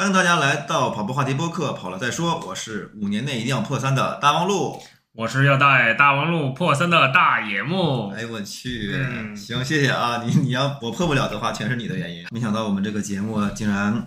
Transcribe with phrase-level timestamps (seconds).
[0.00, 2.40] 欢迎大家来到跑步话题播客，跑了再说。
[2.46, 4.80] 我是五年内一定要破三的大王路。
[5.12, 8.08] 我是要带大王路破三的大野木。
[8.08, 10.22] 哎，我去，嗯行，谢谢啊。
[10.24, 12.24] 你你要我破不了的话，全是你的原因。
[12.30, 14.02] 没想到我们这个节目竟然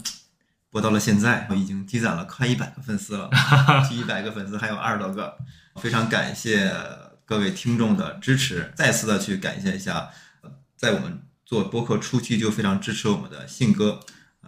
[0.72, 3.30] 播到了现在，我已经积攒了快一百个粉丝了，
[3.88, 5.38] 距 一百个粉丝还有二十多个，
[5.75, 6.73] 非常感谢
[7.23, 10.09] 各位听众的支持，再次的去感谢一下，
[10.41, 14.00] 呃在我们做播客初期就非常支持我们的信哥呃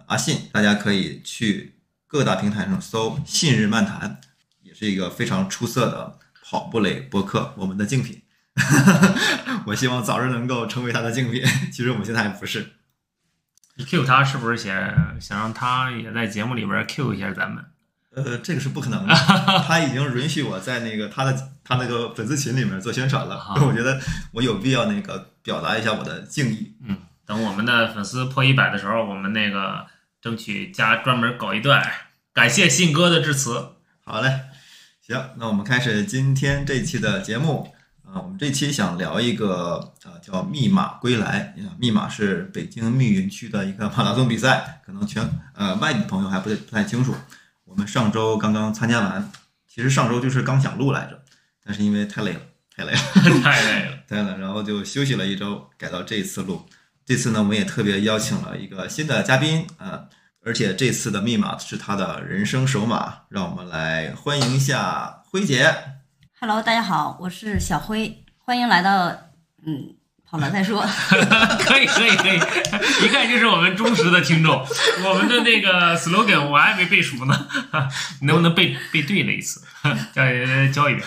[0.06, 4.20] 阿信，大家可以去各大平台上搜“信日漫谈”，
[4.62, 8.22] 也是一个非常出色的跑步类博客，我们的竞品。
[9.66, 11.42] 我希望早日能够成为他的竞品。
[11.72, 12.72] 其实我们现在还不是。
[13.74, 17.62] 你 Q 他是不是想想让他也在节目里边 Q 一下咱们？
[18.14, 19.14] 呃，这个是不可能的。
[19.68, 23.38] 他已经允许我在那个他的他那个粉丝群里面做宣传了。
[23.38, 24.00] 哈我觉得
[24.32, 26.74] 我有必要那个表达一下我的敬意。
[26.88, 29.86] 嗯，等我们的粉丝破一百的时候，我们那个
[30.26, 31.88] 争取加专门搞一段
[32.34, 33.76] 感谢信哥的致辞。
[34.04, 34.40] 好嘞，
[35.00, 37.72] 行，那我们开始今天这期的节目。
[38.02, 47.14] 啊、我们这期想聊一个啊叫“密码归来”，啊密码是北京密云区的一个马拉松比赛，可能全呃外地朋友还不太不太清楚。
[47.64, 49.30] 我们上周刚刚参加完，
[49.72, 51.22] 其实上周就是刚想录来着，
[51.64, 52.40] 但是因为太累了，
[52.74, 52.98] 太累了。
[53.44, 56.66] 太累了， 太累了，然后就休息了一周，改到这一次录。
[57.06, 60.08] 这次呢，我们也特别邀请了一个新的嘉宾啊、呃
[60.44, 65.74] 而且这次的密码是他的人生首马，让我们来欢迎一下辉姐。
[66.40, 69.08] Hello，大家好，我是小辉，欢迎来到
[69.66, 70.86] 嗯，跑了再说。
[71.66, 72.36] 可以可以可以，
[73.04, 74.64] 一看就是我们忠实的听众。
[75.04, 77.48] 我们的那个 slogan 我还没背熟呢，
[78.22, 79.60] 你能不能背背对了一次？
[80.14, 80.22] 教
[80.72, 81.04] 教一遍。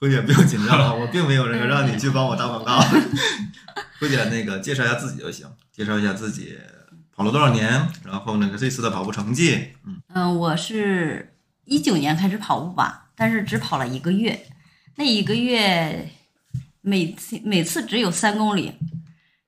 [0.02, 2.80] 辉姐不用紧张啊，我并没有这个让你去帮我打广告。
[4.00, 6.58] 慧姐，那个介绍一下自己就行，介绍一下自己
[7.14, 14.48] 跑了多少年，然后那个这次的跑步成绩，嗯，嗯，我是一九年开始跑步吧，但是只跑了一个月，
[14.94, 16.10] 那一个月
[16.80, 18.72] 每次每次只有三公里，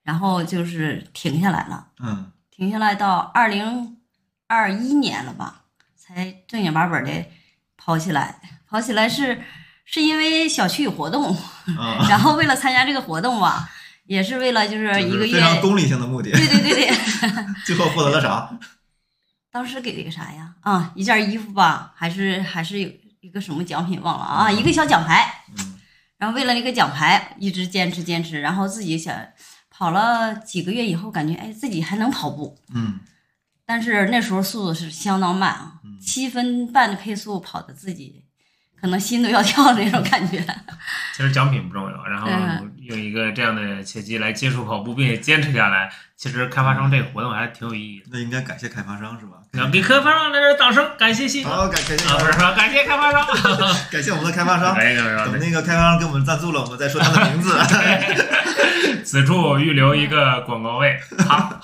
[0.02, 3.96] 然后就是停下来了，嗯停下来到二零
[4.46, 5.62] 二一年了吧，
[5.96, 7.10] 才正经八本的
[7.78, 8.38] 跑起来。
[8.68, 9.38] 跑起来是
[9.92, 11.36] 是因为小区有活动，
[11.78, 13.68] 啊， 然后为了参加这个活动吧，
[14.06, 16.96] 也是为了就是一个月非，常功利性的目的，对对对对。
[17.66, 18.58] 最后获得了啥？
[19.52, 20.54] 当时给了个啥呀？
[20.62, 25.44] 啊，一件衣服吧，还是还是有一个什么奖品忘了啊，一个小奖牌。
[25.58, 25.78] 嗯
[26.16, 29.12] 然后为了那个奖牌，一直坚持坚持，然后自己想
[29.68, 33.00] 跑了几个月以后，感觉哎自己还能跑步，嗯
[33.66, 38.21] 但是那时候速度是相当慢啊，嗯七分半的配速跑的自己
[38.82, 40.44] 可能心都要跳的那种感觉。
[41.16, 48.06] 其实奖品不重要，然后嗯用一个这样的契机来接触跑步，并且坚持下来，其实开发商这个活动还挺有意义的。
[48.12, 49.34] 那应该感谢开发商是吧？
[49.70, 53.24] 给开发商在这掌声，感谢信哥好，感感谢啊，不是说感谢开发商，
[53.92, 54.74] 感谢我们的开发商。
[54.74, 57.56] 等那个开发商给我们赞助了，我们再说他的名字。
[59.04, 60.98] 此处预留一个广告位。
[61.28, 61.60] 好，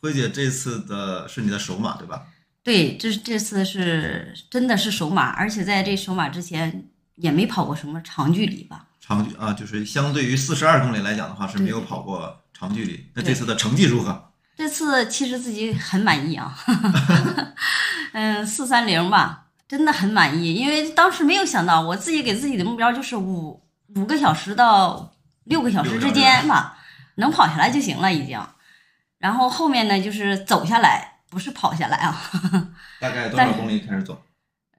[0.00, 2.22] 辉姐这次的是你的首马对吧？
[2.64, 8.86] 对，这这次是真的是首马，而且在这首马之前也没跑过什么长距离吧。
[9.00, 13.04] 长距啊，就是相对于四十二公里来讲的话是没有跑过长距离。
[13.14, 14.30] 那这次的成绩如何？
[14.56, 16.56] 这次其实自己很满意啊，
[18.14, 23.62] 嗯，四三零吧，真的很满意，因为当时没有想到，我自己给自己的目标就是五
[23.96, 25.12] 五个小时到
[25.44, 26.78] 六个小时之间吧，
[27.16, 28.40] 能跑下来就行了已经。
[29.18, 32.16] 然后后面呢，就是走下来，不是跑下来啊，
[32.98, 34.22] 大概多少公里开始走？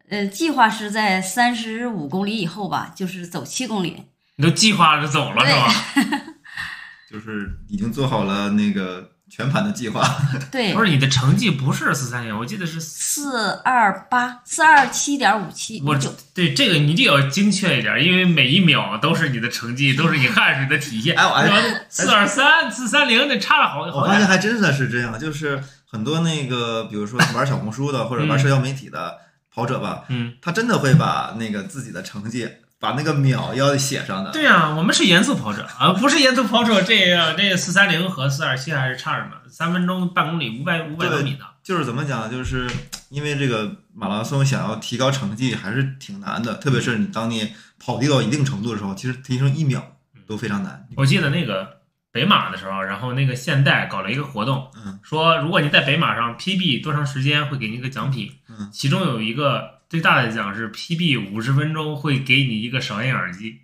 [0.09, 4.05] 呃，计划是在三十五公里以后吧，就是走七公里。
[4.37, 6.23] 你都计划着走了是吧？
[7.11, 10.03] 就是已经做好了那个全盘的计划。
[10.51, 13.51] 对不，是你的成绩不是四三零，我记得是四。
[13.63, 21.17] 二八四二七点五七我就，对这个你一定要精确一点，因为每一秒都是你的成绩，都是你汗水的体现。
[21.17, 24.27] 哎我哎四二三、四三零，那差了好好我发现。
[24.27, 25.63] 还真的是这样，就是
[25.95, 29.17] 很多那个，比如说玩小红书的或者玩社交媒体的
[29.49, 32.49] 跑者吧，嗯，他真的会把那个自己的成绩，
[32.81, 34.29] 把那个秒要写上的。
[34.31, 36.81] 对呀、我们是严肃跑者啊，不是严肃跑者。
[36.81, 41.45] 这个这个四三零和四二七还是差着呢，三分钟半公里，五百五百多米呢。
[41.63, 42.69] 就是怎么讲，就是
[43.09, 49.81] 因为这个马拉松想要提高成绩还是挺难的，特别是你当你跑低到一定程度的时候，其实提升一秒
[50.27, 50.85] 都非常难。
[50.97, 51.74] 我记得那个
[52.15, 63.59] 北马的时候，然后那个现代搞了一个活动，嗯说如果你在北马上 PB 多长时间会给你一个奖品，嗯其中有一个最大的奖是 PB 五十分钟会给你一个少音耳机，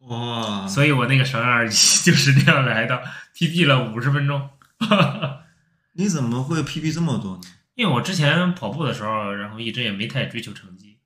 [0.00, 1.76] 哇，所以我那个少音耳机
[2.10, 3.04] 就是这样来的
[3.36, 4.50] ，PB 了五十分钟。
[5.94, 7.42] 你怎么会 PB 这么多呢？
[7.76, 10.98] 因为我之前跑步的时候，然后一直也没太追求成绩，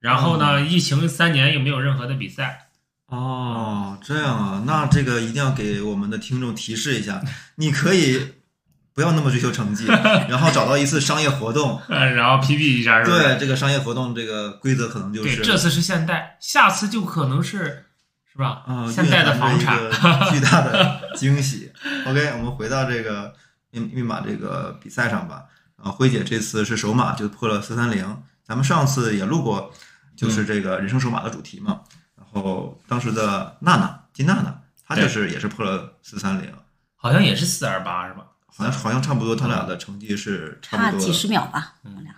[0.00, 2.61] 然后哦呢，疫情三年又没有任何的比赛，
[3.14, 7.22] 哦，这样啊，那这个一定要给我们的听众提示一下，
[7.56, 8.36] 你可以
[8.94, 9.84] 不要那么追求成绩，
[10.30, 11.78] 然后找到一次商业活动。
[11.88, 13.18] 呃， 然后 PB 一下是吧？
[13.18, 17.84] 对，这个商业活动这个规则可能就对，是这次是现代，下次就可能是
[18.32, 18.62] 是吧？
[18.66, 19.90] 啊，现代的一个
[20.30, 21.70] 巨大的惊喜。
[22.06, 23.34] OK，我们回到这个
[23.72, 25.44] 密密码这个比赛上吧。
[25.76, 29.70] 啊，辉姐这次是首马就破了四三零，咱们上次也录过，
[30.16, 31.72] 就是这个人生首马的主题嘛。
[31.72, 31.80] 然
[32.40, 34.54] 后当时的娜娜金娜娜，
[34.86, 36.48] 她就是也是破了四三零，
[36.94, 38.26] 好像也是四二八是吧？
[38.54, 41.00] 好像好像差不多，他俩的成绩是差不多。
[41.00, 42.14] 差几十秒吧，嗯我俩。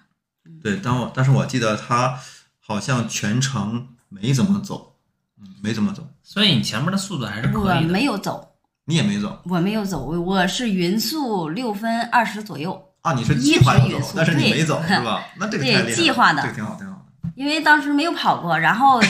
[0.63, 2.19] 对，但我但是我记得他
[2.61, 4.97] 好像全程没怎么走，
[5.41, 7.89] 嗯，没怎么走，所以你前面的速度还是我可以的。
[7.93, 8.57] 没有走，
[8.87, 15.25] 你也没走我没有走，我我是匀速六分二十左右，啊，你是一计划要走直匀速，但是你没走是吧？
[15.39, 17.31] 那这个太厉害了，对计划的这个挺好，挺好的。
[17.37, 19.01] 因为当时没有跑过，然后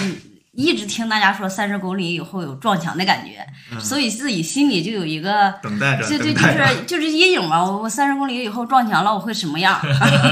[0.56, 5.52] 一直听大家说三十公里以后有撞墙的感觉，嗯所以自己心里就有一个。
[5.62, 6.16] 等待着，就。
[6.18, 9.80] 是就是阴影嘛，我我三十公里以后撞墙了，我会什么样？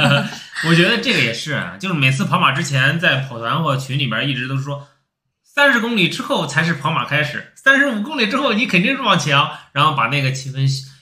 [0.68, 4.86] 我觉得这个也是啊，就是每次跑马之前，在跑团或群里边一直都说，
[5.42, 10.60] 三十公里之后才是跑马开始，三十五公里之后你肯定撞墙，然后把那个气氛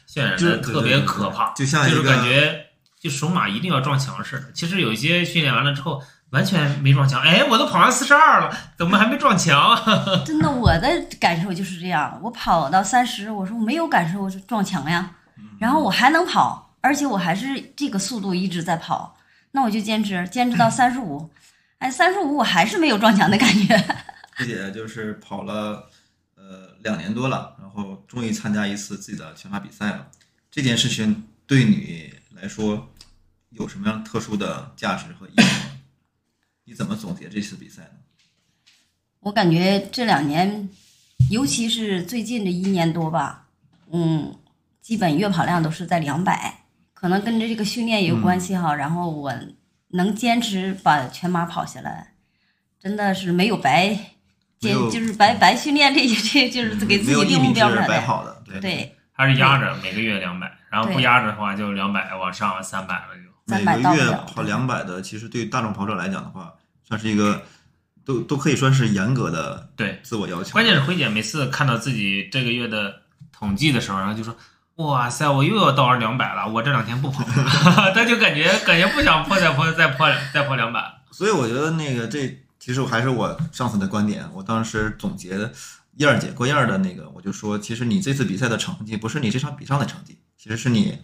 [0.08, 2.66] 渲染的特别可怕，就像就是感觉
[3.00, 4.50] 就首马一定要撞墙似的。
[4.54, 9.76] 其实有一些训练完了之后完全没撞墙，哎，我都跑完四十二了，怎么还没撞墙？
[10.24, 10.88] 真的，我的
[11.18, 12.18] 感受就是这样。
[12.22, 15.10] 我跑到三十，我说我没有感受撞墙呀，
[15.58, 19.16] 然后我还能跑，而且我还是这个速度一直在跑，
[19.50, 21.30] 那我就坚持，坚持到 三十五。
[21.78, 23.76] 哎，三十五我还是没有撞墙的感觉。
[24.36, 25.90] 师姐就是跑了
[26.36, 30.06] 呃两年多了，然后终于参加一次自己的全马比赛了。
[30.50, 32.88] 这件事情对你来说
[33.50, 35.48] 有什么样特殊的价值和意义吗？
[36.70, 37.90] 你怎么总结这次比赛呢？
[39.18, 40.68] 我感觉这两年，
[41.28, 43.48] 尤其是最近这一年多吧，
[43.90, 44.36] 嗯，
[44.80, 46.62] 基本月跑量都是在两百，
[46.94, 48.72] 可能跟着这个训练也有关系哈。
[48.76, 49.34] 然后我
[49.88, 52.14] 能坚持把全马跑下来，
[52.78, 53.88] 真的是没有白
[54.60, 57.88] 坚，就是白白训练这这就是给自己定目标啥的。
[57.88, 58.60] 白跑的，对。
[58.60, 63.28] 对，还是压着每个月两百，然后不压着的话就两百往上三百了就。
[63.46, 66.54] 三百每个月到不了跑两百的，其实对大众跑者来讲的话，
[66.90, 67.40] 算是一个
[68.04, 70.50] 都都可以说是严格的对，自我要求。
[70.50, 73.02] 关键是辉姐每次看到自己这个月的
[73.32, 74.36] 统计的时候，然后就说
[74.76, 77.32] ：“哇塞，我又要到两百了，我这两天不跑了。
[77.94, 80.82] ”他就感觉感觉不想破再破再破再破两百。
[81.12, 85.52] 所以我觉得那个这其实还是我上次的观点，我当时总结的
[85.98, 90.98] 燕儿姐郭燕儿的那个，我就说，其实你这次比赛的成绩不是你这场比赛的成绩，其实是你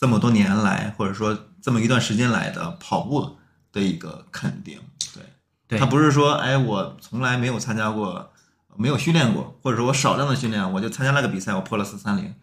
[0.00, 3.36] 这么多年来或者说这么一段时间来的跑步
[3.72, 4.80] 的一个肯定。
[5.14, 5.22] 对，
[5.68, 8.32] 对他不是说哎我从来没有参加过，
[8.76, 12.34] 没有训练过，或者说我少量的训练，我就参加了个比赛，我破了四三零。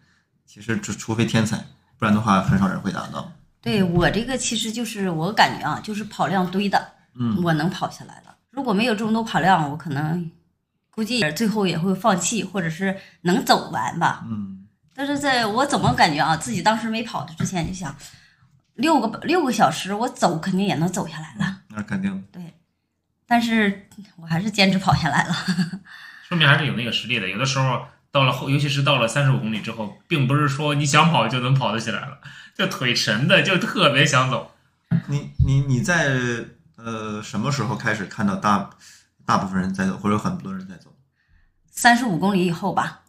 [0.46, 1.56] 其实除除非天才，
[1.98, 3.32] 不然的话很少人会达到。
[3.60, 8.36] 对我这个其实就是我感觉啊，就是跑量堆的，嗯，我能跑下来了。
[8.50, 10.30] 如果没有这么多跑量，我可能
[10.90, 14.24] 估计最后也会放弃，或者是能走完吧。
[14.28, 14.66] 嗯。
[14.94, 17.94] 但是在我怎么感觉啊，自己当时没跑的之前就想，
[18.78, 22.54] 六个六个小时我走肯定也能走下来了，那肯定对。
[23.26, 25.34] 但是我还是坚持跑下来了。
[26.26, 27.28] 说明还是有那个实力的。
[27.28, 32.20] 有的时候到了后，尤其是到了三十五公里之后，并不是说你想跑就能跑得起来了，
[32.56, 34.52] 就腿沉的，就特别想走。
[35.08, 36.16] 你你你在
[36.76, 38.70] 呃什么时候开始看到大
[39.26, 40.94] 大部分人在走，或者很多人在走？
[41.70, 43.02] 三十五公里以后吧，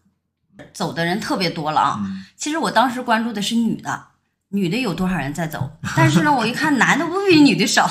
[0.73, 1.99] 走的人特别多了啊。
[2.01, 4.07] 嗯，其实我当时关注的是女的，
[4.51, 5.72] 女的有多少人在走？
[5.96, 7.89] 但是呢，我一看男的不比女的少，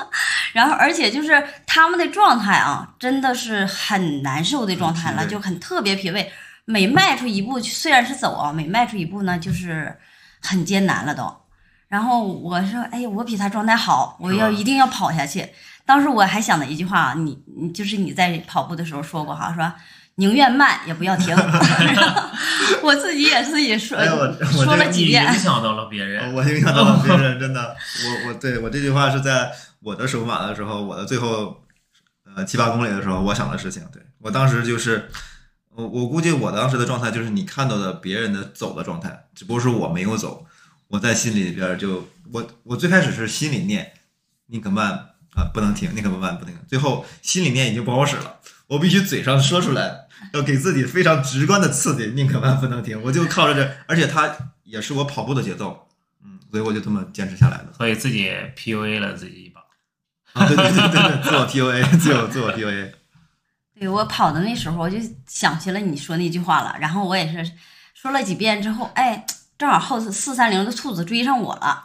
[0.54, 6.26] 然后而且就是他们的状态啊，真的是很难受的状态了，就很特别疲惫。
[6.64, 9.98] 每迈出一步，虽然是走啊，每迈出一步呢，就是
[10.40, 11.34] 很艰难了都。
[11.88, 15.48] 然后我说，哎呀，我比他状态好，我要一定要跑下去。
[15.86, 19.72] 当时我还想了一句话，你你就是你在跑步的时候说过哈，说
[20.18, 21.34] 宁愿慢也不要停。
[22.82, 26.34] 我自己也自己说、哎呦我我说了几遍影，响到了别人。
[26.34, 27.60] 我影响到了别人，真的。
[28.24, 31.62] 我我对我这句话是在我的首马的时候，我的最后
[32.34, 33.82] 呃七八公里的时候，我想的事情。
[33.92, 35.08] 对我当时就是，
[35.70, 40.44] 我我估计我当时的状态就是你看到的别人的走的状态，只不过是我没有走。
[40.88, 43.92] 我在心里边就我我最开始是心里念
[44.46, 44.90] 宁可慢
[45.34, 54.30] 啊不能停，宁可慢不能停，最后心里念已经不好使了，我必须嘴上说出来，要给自己非常直观的刺激，宁可慢不能停，我就靠着这，而且它
[54.64, 55.86] 也是我跑步的节奏。
[56.24, 57.72] 嗯，所以我就这么坚持下来的。
[57.76, 59.60] 所以自己 PUA 了自己一把。
[60.32, 62.92] 啊，对对对对对，自我 PUA，自我自我 PUA。
[63.78, 67.52] 对我跑的那时候，我就想起了你说那句话了，然后我也是
[67.94, 69.24] 说了几遍之后，哎，
[69.56, 71.84] 正好后四三零的兔子追上我了。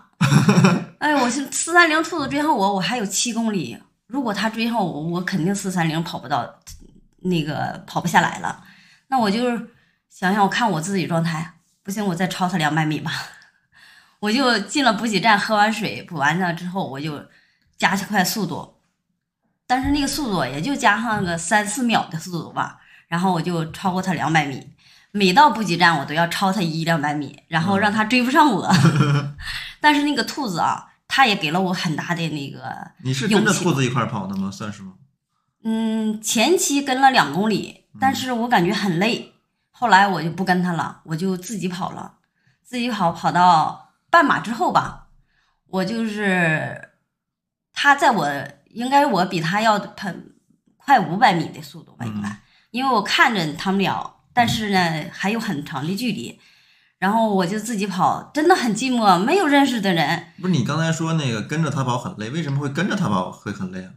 [0.99, 3.77] 哎，我是四三零兔子追上我，我还有七公里。
[4.07, 6.43] 如果他追上我，我肯定四三零跑不到，
[7.23, 8.63] 那个跑不下来了。
[9.07, 9.69] 那我就是
[10.09, 11.53] 想想，我看我自己状态，
[11.83, 13.11] 不行，我再超他两百米吧。
[14.19, 17.23] 我就进了补给站，喝完水补完了之后，我就
[17.77, 18.75] 加快速度。
[19.67, 24.69] 但是那个速度也就加上个三四秒的速度吧，然后我就超过他两百米。
[25.11, 28.67] 每到补给站，我都要超他一两百米，然后让他追不上我。
[29.79, 32.91] 但是那个兔子啊，它也给了我很大的那个。
[33.03, 34.49] 你是跟着兔子一块跑的吗？
[34.49, 34.93] 算是吗？
[35.63, 39.33] 嗯，前期跟了两公里，但是我感觉很累，
[39.71, 42.15] 后来我就不跟他了，我就自己跑了。
[42.63, 45.07] 自己跑跑到半马之后吧，
[45.67, 46.89] 我就是
[47.73, 48.27] 他在我。
[48.73, 50.09] 应该我比他要跑
[50.77, 52.39] 快五百米的速度吧，应该，
[52.71, 56.39] 因为我看着他们俩，但是呢还有很长的距离，
[56.97, 60.25] 然后我就自己跑，真的很寂寞，没有认识的人。
[60.41, 63.91] 不是你刚才说那个跟着他跑很累，为什么会跟着他跑会很累啊？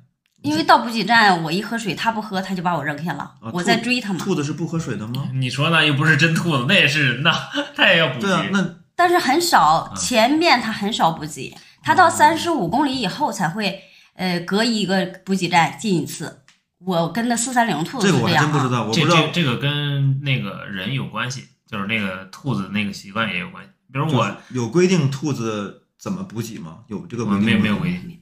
[0.47, 4.19] 因为到补给站，我一喝水，他不喝，他就把我扔下了，我在追他嘛。
[4.19, 5.29] 兔子是不喝水的吗？
[5.35, 7.33] 你说那又不是真兔子，那也是人呐，
[7.75, 8.27] 他也要补给。
[8.27, 13.83] 对啊，那但是很少，前面他很少补给，他到三十五公里以后才会。
[14.19, 16.41] 呃，隔一个补给站进一次。
[16.79, 23.71] 我跟那四三零兔子这个我真不知道，我不知道这个跟那个人有关系，就是那个兔子那个习惯也有关系。
[23.93, 26.79] 比如我有规定兔子怎么补给吗？
[26.87, 28.19] 有这个规定没有没有规定，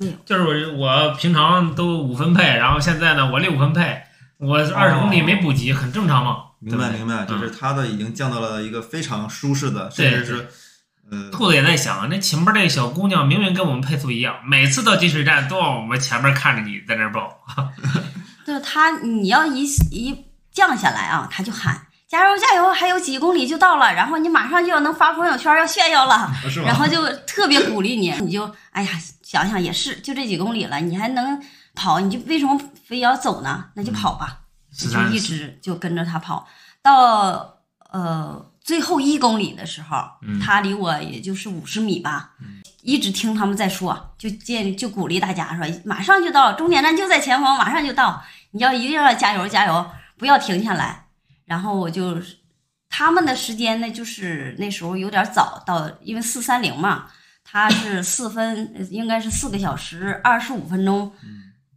[0.00, 0.12] 没有。
[0.24, 4.02] 就是我我平常都五分配，然后现在呢我六分配，
[4.38, 6.36] 我二十公里没补给，很正常嘛。
[6.58, 10.48] 明白明白，就是他的已经降到了一个非常舒适的，甚至是。
[11.32, 17.36] 兔子也在想，那前面那小姑娘明明跟我们配速一样，每次到进水站都往我们前面看着你在那儿报。
[18.46, 26.28] 对他，你要一一降下来啊，他就喊加油加油，还有几公里就到了，然后你马上就要能发朋友圈要炫耀了，
[26.66, 28.90] 然后就特别鼓励你，你就哎呀
[29.22, 31.40] 想想也是，就这几公里了，你还能
[31.72, 33.66] 跑，你就为什么非要走呢？
[33.74, 34.40] 那就跑吧，
[34.76, 36.46] 就一直就跟着他跑
[36.82, 37.58] 到
[37.92, 38.46] 呃。
[38.62, 39.96] 最后一公里的时候，
[40.44, 42.32] 他离我也就是五十米吧，
[42.82, 50.99] 一直听他们在说，就建就鼓励大家说，马上就到终点站就在前方，马上就到，你要一定要加油加油，不要停下来。
[51.50, 52.16] 然后我就
[52.88, 57.10] 他们的时间呢，就是那时候有点早到，因为四三零嘛，
[57.42, 61.12] 他是四分，应该是四个小时二十五分钟，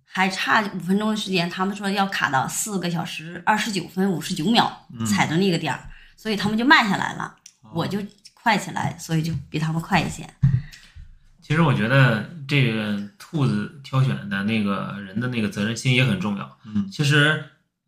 [0.05, 5.79] 还差五分钟的时间，他们说要卡到四个小时二十九分五十九秒踩到那个点儿。
[6.15, 7.35] 所以他们就慢下来了，
[7.73, 7.97] 我就
[8.35, 10.29] 快起来，所以就比他们快一些。
[11.41, 16.59] 其实我觉得这个兔子挑选的那个人的那个责任心也很重要。
[16.63, 17.43] 嗯，其实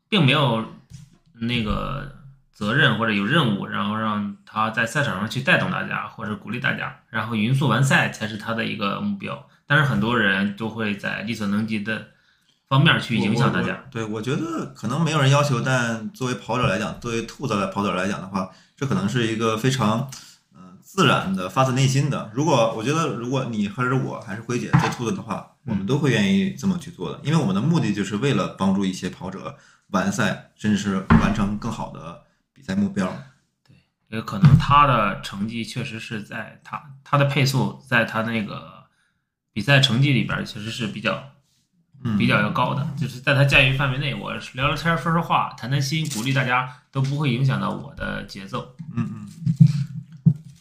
[0.10, 0.66] 并没有
[1.40, 2.16] 那个
[2.52, 9.48] 责任或者有任务，然后让他在赛场上去带动大家或者鼓励大家，然后匀速完赛才是他的一个目标。
[9.68, 12.08] 但是很多人都会在力所能及的。
[12.68, 20.10] 方面去影响大家，对我觉得可能没有人要求，但作为跑者来讲，作为兔子来跑者来讲的话，这可能是一个非常，
[20.56, 22.32] 嗯，自然的、发自内心的。
[22.34, 29.56] 如果我觉得，如果你还是我还是辉姐做兔子的话，我们都会愿意这么去做的，因为我们的目的就是为了帮助一些跑者
[29.88, 32.24] 完赛，甚至是完成更好的
[32.54, 33.08] 比赛目标。
[33.68, 33.76] 对，
[34.10, 38.86] 也可能他的成绩确实是在他他的配速在他那个
[39.54, 41.32] 比赛成绩里边确实是比较。
[42.20, 48.76] 比较要高的，就是在他驾驭范围内，我聊聊天、说说话、谈谈心，鼓励大家都不会影响到我的节奏。
[48.96, 49.28] 嗯嗯，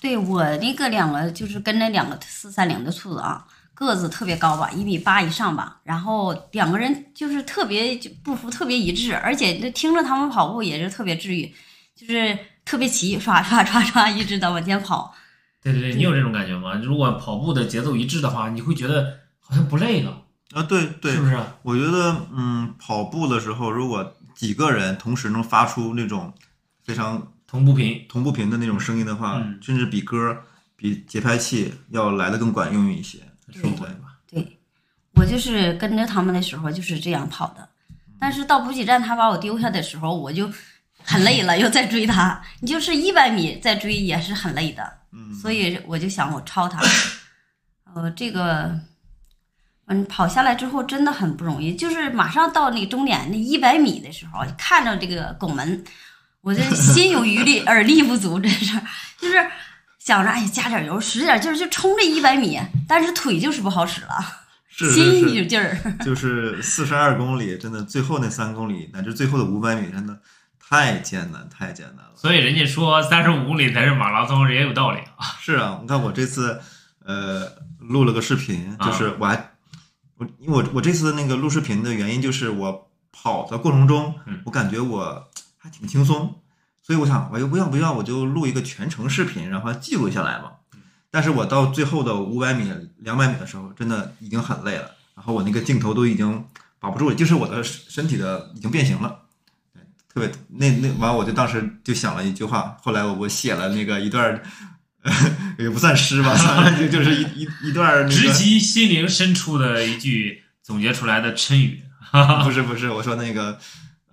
[0.00, 11.52] 对我那个两个就是跟那两个四三零的兔子啊，个子特别高吧，一米八以上吧，然后两个人就是特别步幅特别一致，而且就听着他们跑步也是特别治愈，
[11.94, 15.14] 就是特别齐，刷刷刷刷一直在往前跑。
[15.62, 16.74] 对对对，你有这种感觉吗？
[16.74, 20.22] 如果跑步的节奏一致的话，你会觉得好像不累了。
[20.52, 21.36] 啊，对对，是不是？
[21.62, 26.32] 我觉得，嗯，跑步的时候，如果几个人同时能发出那种
[26.84, 30.36] 非常同步频、同步频的那种声音的话，甚至比歌、
[30.76, 33.18] 比节拍器要来的更管用一些，
[33.52, 34.18] 对吧？
[34.30, 34.58] 对，
[35.14, 37.68] 我就是跟着他们的时候就是这样跑的，
[38.18, 40.50] 但是到补给站他把我丢下的时候，我就
[41.02, 42.42] 很累了，又在追他。
[42.60, 46.80] 你就是一百米再追也是很累的，嗯，所以我就想我超他，
[47.94, 48.78] 呃，这个。
[49.86, 55.84] 嗯，跑下来之后真的很不容易，就是马上到那个终点那一百米的时候，看着这个拱门，
[56.40, 58.80] 我这心有余力 而力不足，真是，
[59.20, 59.46] 就是
[60.04, 64.08] 想着哎呀加点油，使点劲儿就冲这一百米，但是腿就是不好使了，
[64.68, 65.74] 是心是是，有劲儿。
[66.04, 70.20] 就是四十二公里，真的最后那三公里乃至最后的五百米，真的
[70.60, 72.12] 太艰难，太艰难了。
[72.14, 75.24] 所以人家说三十五公里才是马拉松，也有道理啊。
[75.40, 76.60] 是啊，你看我这次
[77.02, 79.52] 呃录了个视频，啊就是我还
[80.18, 86.42] 我因为我我这次那个录视频的原因就是我跑的过程中嗯，我感觉我还挺轻松，
[86.86, 90.50] 所以我想我又不要不要我就录一个全程视频，然后记录下来嘛。
[91.10, 96.44] 但是我到最后的五百米、两百米的时候，真的已经很累了，然后我那个镜头都已经
[96.78, 99.20] 保不住了，就是我的身身体的已经变形了。
[99.72, 104.42] 对，特别那那完，我就当时就想了一句话，后来我我写了那个一段儿，
[105.58, 106.36] 也不算诗吧，
[106.78, 111.80] 就就是一一一段儿那直，击心灵深处的一句总结出来的谶语。
[112.44, 113.58] 不是不是，我说那个。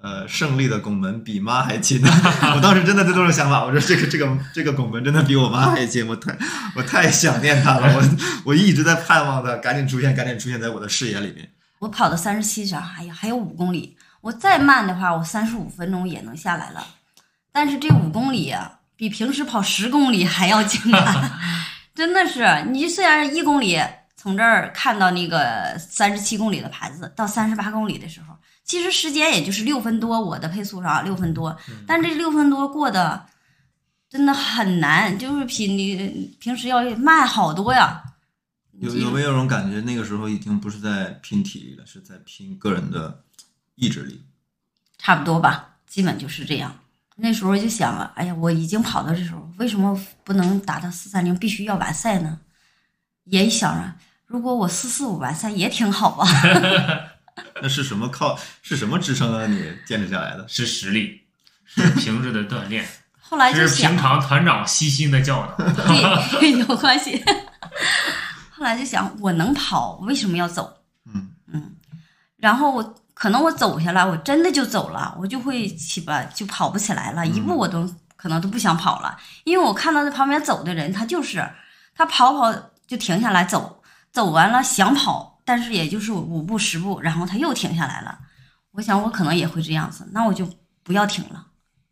[0.02, 2.02] 呃，胜利的拱门比妈还亲，
[2.56, 6.36] 我当时真的就这种想法，我说这个这个这个拱门真的比我妈还亲，我太
[6.76, 8.04] 我太想念它了，我
[8.46, 11.48] 我一直在盼望它赶紧出现，赶紧出现在我的视野里面。
[11.80, 16.86] 我跑到三十七圈，哎呀，还有五公里，我再慢的话，我三十五分钟也能下来了。
[17.52, 21.32] 但是这五公里啊，比平时跑十公里还要艰难，
[21.94, 22.66] 真的是。
[22.70, 23.80] 你虽然一公里
[24.16, 28.36] 从这儿看到那个三十七公里的牌子，到三十八公里的时候，
[28.72, 31.54] 其实时间也就是六分多，我的配速上六分多，
[31.86, 33.26] 但这六分多过的
[34.10, 38.02] 真的很难，就是比你平时要慢好多呀。
[38.80, 43.26] 有有没有种感觉，那个时候已经不是在拼体力了，是在拼个人的
[43.76, 44.22] 意志力？
[44.98, 46.74] 差不多吧，基本就是这样。
[47.18, 52.40] 那时候就想了，哎呀，我已经跑到这时候，为什么不能达到四三零，必须要完赛呢？
[53.26, 53.94] 也想着，
[54.28, 56.26] 如果我四四五完赛也挺好啊。
[57.62, 59.46] 那是什么靠是什么支撑啊？
[59.46, 60.46] 你坚持下来的？
[60.48, 61.22] 是实力，
[61.66, 62.88] 是 平日的锻炼，
[63.20, 65.66] 后来就是平，常团长悉心的教导。
[66.40, 67.24] 对， 有关系。
[68.52, 70.78] 后来就想，我能跑，为什么要走？
[71.54, 71.76] 嗯
[72.38, 81.48] 然后我可能我走下来，我真的就走了，我就会起吧，就跑不起来了，一步我都可能都不想跑了，因为我看到在旁边走的人，他就是
[81.96, 82.52] 他跑跑
[82.88, 88.18] 就停下来走，走完了想跑，但是也就是五步十步，然后他又停下来了。
[88.72, 90.50] 我想我可能也会这样子，那我就
[90.82, 91.48] 不要停了，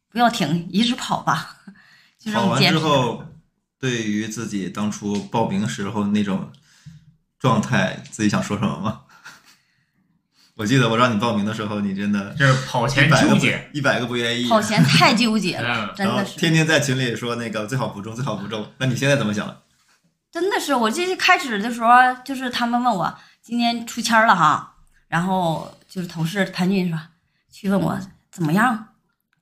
[0.09, 1.57] 不要停，一直跑吧，
[2.17, 2.61] 就这跑完。
[2.61, 3.25] 之后，
[3.77, 6.49] 对于自己当初报名时候那种
[7.37, 9.01] 状态，自己想说什么吗？
[10.55, 16.39] 我记得我让你报名的时候，你真的就是跑前一百个不纠结，一百个不愿意，跑前太纠结了， 真的是。
[16.39, 18.71] 天天在群里说那个最好不中，最好不中。
[18.77, 19.63] 那你现在怎么想？
[20.31, 21.89] 真的是，我这开始的时候，
[22.23, 23.17] 就是他们问我
[23.49, 24.75] 今天出签了哈，
[25.07, 26.99] 然后就是同事潘俊说
[27.51, 27.99] 去问我
[28.31, 28.89] 怎么样，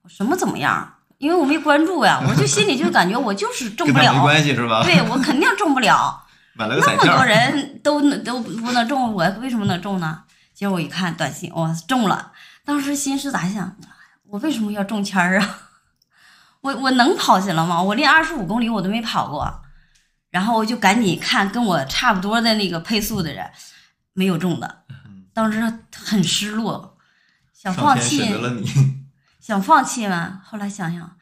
[0.01, 0.93] 我什么怎么样？
[1.17, 4.81] 因为我没关注呀， 我就心里就感觉我就是中不了没了，关系是吧？
[4.81, 6.23] 对我肯定中不了。
[6.55, 10.23] 买了个那么多，人都能都不能中，我为什么能中呢？
[10.53, 12.31] 结果我一看短信，我，中了！
[12.63, 13.75] 当时心是咋想？
[14.29, 15.59] 我为什么要中签儿啊？
[16.61, 17.81] 我我能跑起来吗？
[17.83, 19.61] 我连二十五公里我都没跑过，
[20.29, 23.45] 然后我就赶紧看跟我差不多的那个配速的人，
[24.17, 24.83] 没有中的，
[25.31, 25.61] 当时
[25.95, 26.97] 很失落，
[27.53, 28.67] 想放弃，选择了你。
[29.39, 30.41] 想放弃吗？
[30.43, 31.17] 后来想想，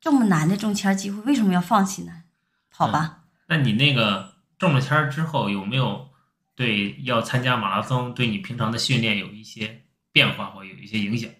[0.00, 2.24] 这么难的中签机会，为什么要放弃呢？
[2.72, 3.22] 跑吧。
[3.46, 6.08] 那你那个中了签之后，有没有
[6.56, 11.30] 对要参加马拉松对你平常的训练有一些变化或有一些影响？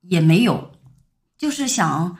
[0.00, 0.72] 也没有，
[1.36, 2.16] 就是想，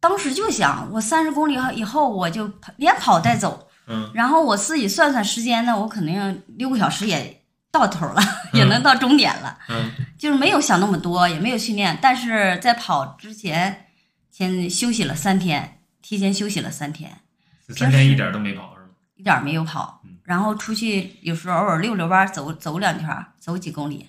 [0.00, 8.22] 当时就想，我三十公里以后我就连跑带走，嗯，然后我自己算算时间呢，我肯定六个小时也到头了，
[8.52, 9.58] 也能到终点了。
[9.68, 13.86] 嗯，就是没有想那么多，也没有训练，但是在跑之前
[14.30, 17.20] 先休息了三天，提前休息了三天，
[17.66, 18.88] 这三天一点都没跑是吗？
[19.16, 24.08] 一点没有跑嗯，然后出去有时候偶尔溜溜弯，走走两圈，走几公里，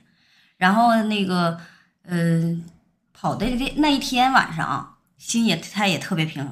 [0.57, 1.59] 然后那个
[2.03, 2.55] 呃
[3.13, 6.43] 跑的那那一天晚上，心也他也特别平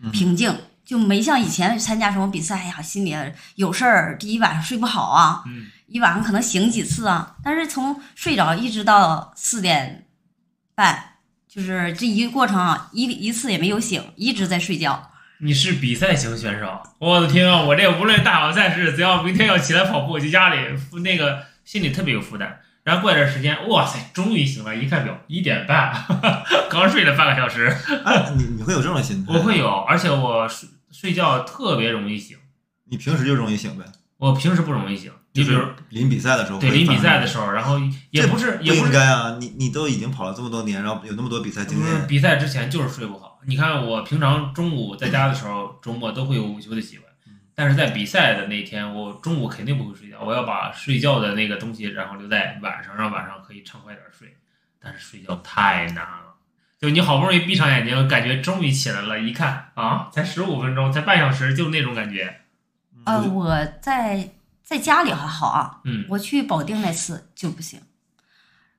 [0.00, 0.10] 嗯。
[0.12, 0.54] 平静，
[0.86, 3.14] 就没像以前参加什么比赛哎呀，心里
[3.56, 10.06] 有事儿，第一晚上睡不好啊，嗯，一晚上可能醒几次啊，但是从睡着一直到四点
[10.76, 11.16] 半，
[11.48, 15.10] 就是这一个过程啊，一一次也没有醒，一直在睡觉。
[15.38, 17.60] 你是比赛型选手，我的天啊！
[17.62, 20.56] 我这无论大小赛事，只要明天要起来跑步，就家里
[21.02, 22.60] 那个心里特别有负担。
[22.84, 25.92] 然后过一段时间，哇塞，终于醒了，一看表，一点半，
[26.70, 27.66] 刚睡了半个小时。
[28.04, 29.34] 啊，你你会有这种心态？
[29.34, 30.48] 我会有，而且我
[30.96, 32.38] 睡睡觉特别容易醒。
[32.84, 33.84] 你平时就容易醒呗？
[34.16, 37.78] 我平时不容易醒，你比如临比赛的时候对临比赛的时候，然后
[38.10, 43.38] 也不是也不是应该啊，你你都已经跑了这么多年，然后有那么多比赛经验，比赛之前就是睡不好。
[43.46, 54.34] 你看我平常中午在家的时候，周末都会有午休的习惯，嗯但是在比赛的那天，我中午肯定不会睡觉，我要把睡觉的那个东西，然后留在晚上，让晚上可以畅快点睡。
[54.80, 56.25] 但是睡觉太难了，
[56.78, 62.40] 就你好不容易闭上眼睛，感觉终于起来了，一看啊，才十五分钟，才半小时，就那种感觉。
[63.04, 63.34] 呃，嗯。
[63.34, 64.30] 我在
[64.62, 67.80] 在家里还好啊，嗯，我去保定那次就不行，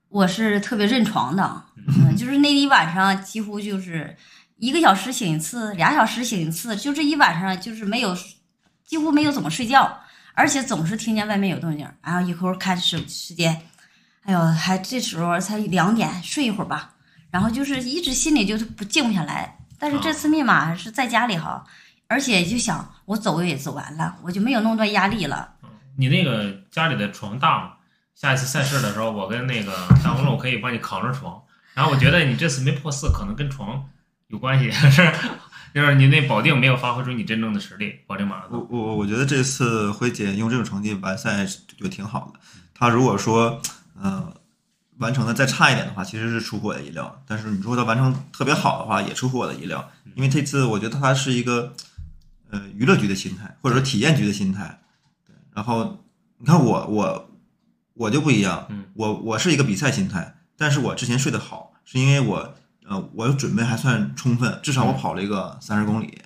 [0.09, 4.15] 我是特别认床的，嗯，就是那一晚上几乎就是
[4.57, 8.15] 一个小时醒一次，俩小时醒一次，就这一晚上就是没有，
[8.83, 10.01] 几乎没有怎么睡觉，
[10.33, 13.59] 而且总是听见外面有动静，然后一会儿看时时间，
[14.23, 16.93] 哎呦，还这时候才两点，睡一会儿吧，
[17.37, 19.59] 然后就是一直心里就是不静不下来。
[19.77, 21.63] 但是这次密码是在家里哈，
[22.07, 25.47] 而且就想我走也走完了，我就没有那么多压力了。
[25.97, 27.73] 你那个家里的床大吗？
[28.15, 29.71] 下一次赛事的时候，我跟那个
[30.03, 31.39] 大红我可以帮你扛着床。
[31.75, 33.87] 然后我觉得你这次没破四，可能跟床
[34.29, 35.13] 有关系， 是
[35.75, 38.67] 就是你那保定没有发挥出你真正的实力，保定马拉我。
[38.71, 41.45] 我我觉得这次辉姐用这种成绩完赛
[41.79, 42.39] 就挺好的。
[42.73, 43.61] 她如果说
[44.01, 44.33] 呃
[44.99, 47.23] 完成的再差一点的话，其实是出乎我的意料。
[47.25, 49.89] 但是你说他完成特别好的话，也出乎我的意料。
[50.15, 51.73] 因为这次我觉得他是一个
[52.49, 54.81] 呃娱乐局的心态，或者说体验局的心态。
[55.25, 56.03] 对，然后
[56.37, 57.29] 你看我我
[57.93, 62.55] 我就不一样，嗯我我是一个比赛心态，但是我之前睡得好，是因为我
[62.87, 66.19] 呃我准备还算充分，至少我跑了一个三十公里。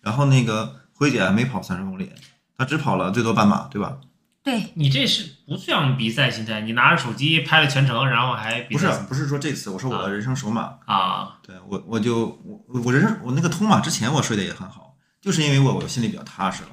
[0.00, 2.12] 然后那个辉姐没跑三十公里，
[2.56, 3.98] 她只跑了最多半马，对吧？
[4.42, 16.70] 对，你这是不像比赛心态，你拿着手机拍了全程，然后还不是不是说这次，我说我的人生首马，啊，对我我就我我人生我那个通马之前我睡得也很好，就是因为我我心里比较踏实了，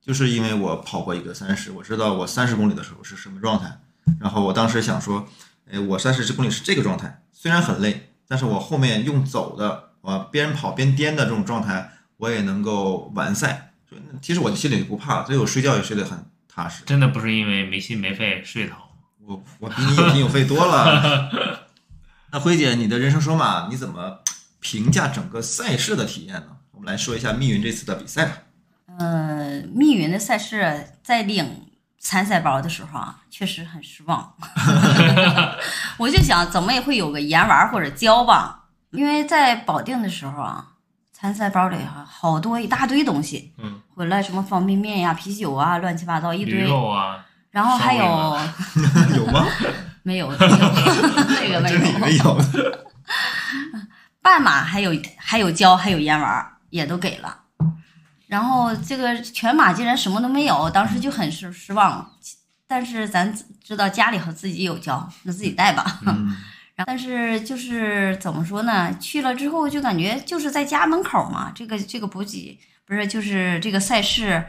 [0.00, 3.76] 就是因为我跑过一个三十，我知道我三十公里的时候是什么状态，
[4.20, 5.26] 然后我当时想说，
[5.68, 13.72] 哎，我三十公里是这个状态，虽然很累，但是我后面用走的，我边跑边颠的这种状态，我也能够完赛。
[13.88, 16.24] 所以其实我心里就不怕，所以我睡觉也睡得很
[16.56, 16.82] 踏实。
[16.86, 18.96] 真的不是因为没心没肺睡得好。
[19.26, 21.30] 我我比你有心有肺多了。
[22.32, 24.20] 那辉姐，你的人生说嘛，你怎么
[24.60, 26.56] 评价整个赛事的体验呢？
[26.72, 28.38] 我们来说一下密云这次的比赛吧。
[28.98, 31.66] 呃，密云的赛事在领
[31.98, 34.34] 参赛包的时候啊，确实很失望。
[35.98, 40.68] 我就想，怎么也会有个盐丸或者胶吧，因为在保定的时候啊，
[41.18, 48.04] 参赛包里哈好多一大堆东西，嗯，回来什么方便面呀、啤酒啊，乱七八糟一驴堆，肉啊，然后还有
[49.16, 49.46] 有吗？
[50.04, 52.76] 没有没有那个没有， 为有。
[54.20, 57.34] 半马还有还有胶还有烟丸儿也都给了，
[58.26, 62.06] 然后这个全马竟然什么都没有，当时就很失失望。
[62.68, 65.98] 但是咱知道家里和自己有胶，那自己带吧。
[66.84, 68.94] 但是就是怎么说呢？
[69.00, 74.44] 去了之后就感觉就是在家门口嘛，这个这个补给不是就是这个赛事，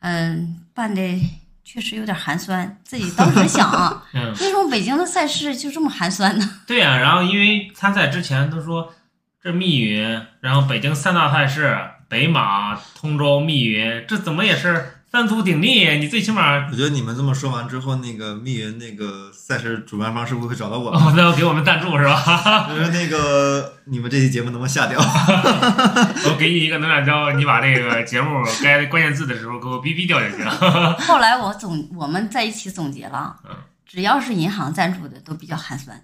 [0.00, 1.20] 嗯，办的
[1.64, 2.78] 确实有点寒酸。
[2.84, 6.48] 自己当时想啊， 嗯，为什么北京的赛事就这么寒酸呢？
[6.66, 8.94] 对呀、然后因为参赛之前都说
[9.42, 11.76] 这密云，然后北京三大赛事
[12.08, 15.96] 北马、通州、密云，这怎么也是三足鼎立？
[15.98, 20.90] 你最起码我觉得你们这么说完之后，那个密云那个赛事主办方是不是会找到我？
[20.90, 22.66] 哦，那要给我们赞助是吧？
[22.68, 24.98] 就是那个你们这期节目能不能下掉？
[26.26, 30.44] 我给你一个能量胶，你把这个节目该关键字的时候给我逼逼掉就行。
[31.06, 33.54] 后来我总我们在一起总结了嗯，
[33.86, 36.02] 只要是银行赞助的都比较寒酸。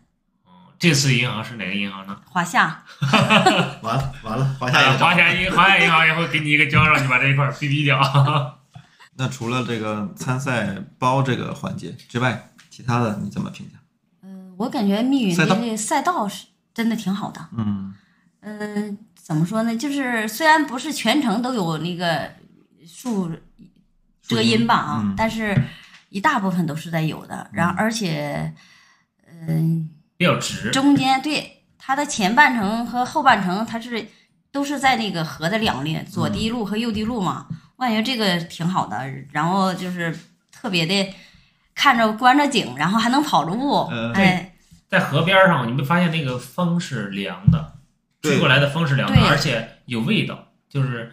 [0.78, 2.16] 这次银行是哪个银行呢？
[2.26, 2.84] 华夏，
[3.82, 8.59] 完了完了，华夏也找华夏银华夏银行也会给你一个胶，让你把这一块儿哔哔掉。
[9.20, 13.78] 那除了这个参赛包这个环节之外，其他的你怎么评价？
[14.22, 17.48] 嗯，我感觉密云的这个赛道是真的挺好的。
[17.54, 17.94] 嗯，
[18.40, 19.76] 嗯，怎么说呢？
[19.76, 22.30] 就是虽然不是全程都有那个
[22.86, 23.30] 树
[24.22, 25.54] 遮阴吧啊，嗯但是
[26.08, 27.46] 一大部分都是在有的。
[27.52, 28.54] 然后而且，
[29.46, 34.08] 嗯，比较直，中间对它的前半程和后半程，它是
[34.50, 37.46] 都是在那个河的两列，左堤路和右堤路嘛。
[37.80, 40.14] 我感觉这个挺好的，然后就是
[40.52, 41.14] 特别的
[41.74, 44.54] 看着观着景，然后还能跑着步，嗯哎，
[44.86, 47.78] 在河边上，你没发现那个风是凉的，
[48.20, 51.10] 吹过来的风是凉的，而且有味道，就是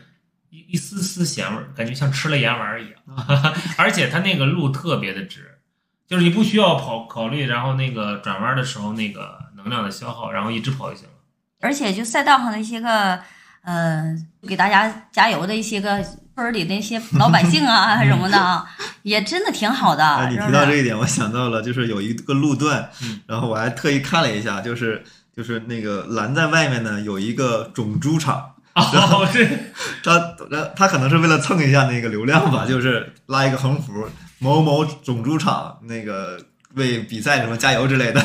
[0.50, 2.96] 一一丝丝咸味儿，感觉像吃了盐丸儿一样。
[3.80, 5.60] 而且它那个路特别的直，
[6.06, 11.14] 就是你不需要跑考虑，然后那个转弯的时候那个能量的消耗，然后一直跑就行了。
[11.62, 13.22] 而且就赛道上的一些个，
[13.68, 14.16] 呃，
[14.48, 18.66] 给大家加油的一些个村儿里那些老百姓啊 什么的啊，
[19.04, 20.06] 也真的挺好的。
[20.06, 23.20] 哎，你提到这一点，我想到了，就是有一个路段，嗯。
[23.28, 25.04] 然后我还特意看了一下，就是
[25.36, 29.46] 就是那个拦在外面呢，有一个种猪场，哦，这
[30.02, 30.18] 他
[30.50, 34.08] 他他可能是为了蹭一下那个流量吧，就是拉一个横幅，
[34.40, 36.40] 某某种猪场那个
[36.78, 38.24] 为比赛什么加油之类的。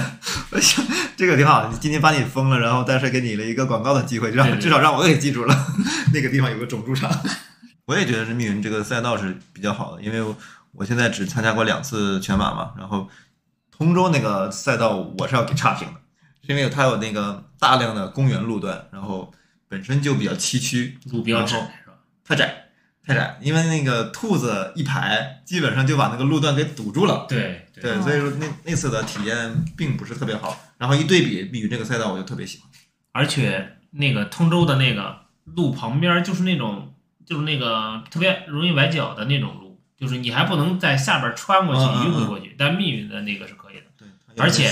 [0.51, 0.85] 我 想
[1.17, 5.67] 这个挺好，今天把你封了，然后但是给你了一个广告的机会，让至少让我给记住了，
[6.15, 7.11] 那个地方有个种猪场。
[7.87, 10.37] 我也觉得是密云这个赛道是比较好的，因为我
[10.73, 13.09] 我现在只参加过两次全马嘛，然后
[13.77, 15.95] 通州那个赛道我是要给差评的，
[16.47, 19.33] 是因为它有那个大量的公园路段，然后
[19.69, 21.95] 本身就比较崎岖，路比较窄是吧？
[22.25, 22.62] 太窄，
[23.07, 27.27] 太窄， 因为那个兔子一排，基本上就把那个路段给堵住了。
[27.29, 30.57] 对对，所以说那那次的体验并不是特别好。
[30.79, 32.69] 然后一对比密云这个赛道，我就特别喜欢。
[33.13, 36.95] 而且那个通州的那个路旁边就是那种
[37.27, 43.83] 就是那个特别容易崴脚的那种路，就是你还不能在下边穿过去迂回过去，但密云的那个是可以的。
[43.99, 44.71] 对，而且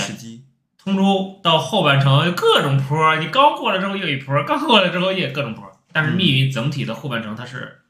[0.81, 5.69] 通州到后半程有各种坡，你刚过了之后又一坡，刚过了之后也各种坡。
[5.93, 7.80] 但是密云整体的后半程它是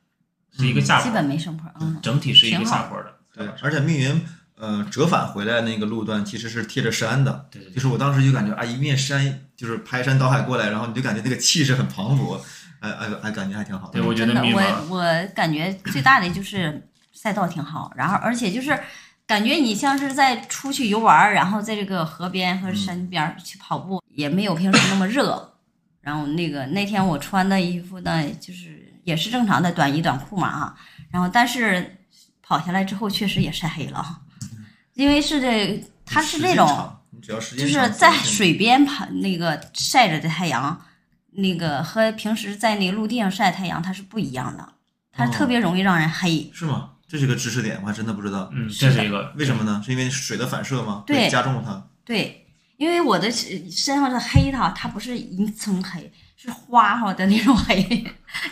[0.57, 1.69] 是一个下坡，基本没升坡。
[1.79, 3.13] 嗯，整体是一个下坡的。
[3.33, 4.21] 对，而且密云
[4.55, 12.39] 呃折返回来那个路段其实是贴着山的，对对对，就是我当时就感觉啊，一面山就是排山倒海过来，然后你就感觉那个气势很磅礴，
[12.81, 13.93] 哎哎哎，感觉还挺好的。
[13.93, 18.77] 对我觉得真的，密码我我感觉最大的就是赛道挺好，然后而且就是
[19.25, 25.47] 感觉你像是在出去游玩，然后在这个河边和山边去跑步，也没有平时那么热。
[26.01, 30.77] 然后那个那天我穿的衣服呢，就是也是正常的短衣短裤嘛啊，
[31.09, 31.97] 然后但是
[32.41, 34.21] 跑下来之后确实也晒黑了，
[34.93, 36.97] 因为是这它是时那种。
[37.13, 40.81] 你只要时就间长是在水边跑那个晒着的太阳，
[41.31, 44.67] 那个和平时在那个陆地上晒太阳它是不一样的，
[45.11, 46.49] 它哦特别容易让人黑。
[46.53, 46.91] 是吗？
[47.07, 48.49] 这是个知识点，我还真的不知道。
[48.53, 49.81] 嗯，这是一个为什么呢？
[49.85, 51.03] 是因为水的反射吗？
[51.05, 51.85] 对加重它。
[52.05, 52.40] 对，
[52.81, 57.83] 因为我的身身上是黑的，它不是一层黑，是花花的那种黑，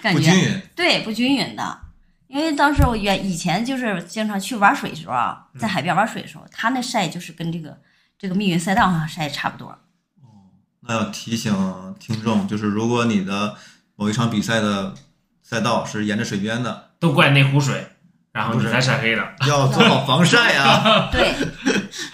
[0.03, 0.61] 感觉不均匀。
[0.75, 1.79] 对不均匀的。
[2.27, 7.75] 因为当时我原以前就是经常去玩水的时候啊，在海边玩水的时候，它那晒就是跟这个
[8.19, 9.69] 这个密云赛道上晒差不多。
[9.69, 11.51] 哦那要提醒
[11.99, 13.55] 听众，就是如果你的
[13.95, 14.93] 某一场比赛的
[15.41, 17.87] 赛道是沿着水边的，都怪那湖水，
[18.31, 19.33] 然后你不是才晒黑的。
[19.47, 21.09] 要做好防晒啊！
[21.11, 21.33] 对，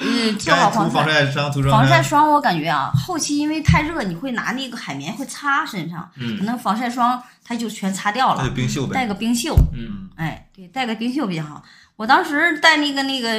[0.05, 1.25] 嗯，做好防防晒。
[1.31, 8.55] 霜、涂防晒霜我感觉啊，后期因为太热，你会拿那个海绵会擦身上，可嗯能防晒霜它就全擦掉了那就。
[8.55, 9.07] 冰袖带呗。
[9.07, 11.63] 个冰袖，嗯，哎，对，带个冰袖比较好。
[11.95, 13.29] 我当时戴那个那个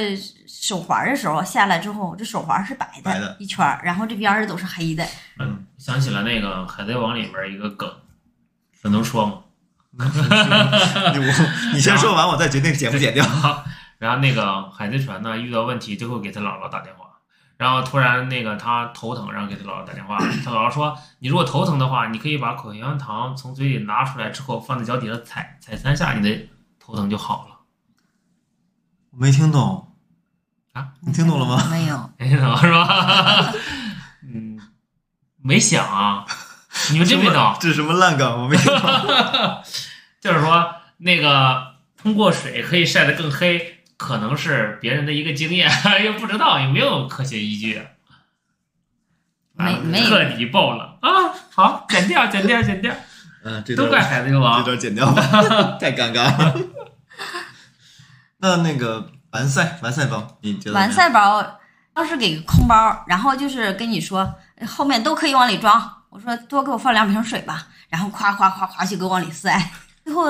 [0.47, 5.05] 手环的时候，下来之后，这手环是白的，白的一圈儿，然后这边儿都是黑的。
[5.39, 7.89] 嗯，想起了那个《海贼王》里边一个梗，
[8.81, 9.33] 这能说吗？
[9.99, 10.05] 你
[11.19, 11.33] 我
[11.73, 13.23] 你先说完，我再决定剪不剪掉。
[13.97, 17.05] 然后那个海贼船呢遇到问题，就会给他姥姥打电话。
[17.57, 20.17] 然后突然那个他头疼，然后给他姥姥打电话。
[20.45, 26.47] 他姥姥说：“你如果头疼的话，你可以把口香糖从嘴里拿出来之后，放在脚底下踩踩三下，你的
[26.79, 27.57] 头疼就好了。
[29.09, 29.95] 我没听懂
[30.73, 30.89] 啊？
[31.01, 31.67] 你听懂了吗？
[31.71, 33.51] 没有， 没听懂是吧？
[34.21, 34.59] 嗯，
[35.41, 36.23] 没想啊，
[36.91, 37.53] 你们真没懂。
[37.59, 38.43] 这是什么烂梗？
[38.43, 39.63] 我没听懂。
[40.21, 45.69] 就是说那个通过水可以晒得更黑，可能是别人的一个经验，
[46.05, 47.77] 又不知道，有没有科学依据。
[47.77, 47.87] 啊
[49.59, 51.09] 没没彻底爆了啊！
[51.51, 52.93] 好，剪掉，剪掉，剪掉，
[53.43, 54.63] 嗯，这都怪段这海贼王。
[54.63, 55.21] 段剪掉吧，
[55.81, 56.55] 太尴尬了。
[58.37, 60.73] 那那个完赛完赛包，你觉得？
[60.75, 60.91] 完。
[60.91, 61.59] 赛包
[61.91, 64.31] 当时给个空包，然后就是跟你说
[64.67, 65.91] 后面都可以往里装。
[66.09, 69.59] 我说多给我放两瓶水吧，然后夸夸夸夸就给我往里塞。
[70.05, 70.27] 最后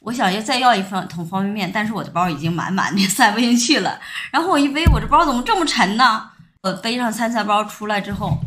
[0.00, 4.00] 我想要再要一份桶方便面，但是我的包已经满满的 塞不进去了。
[4.30, 6.30] 然后我一背，我这包怎么这么沉呢？
[6.62, 8.38] 我背上参赛包出来之后，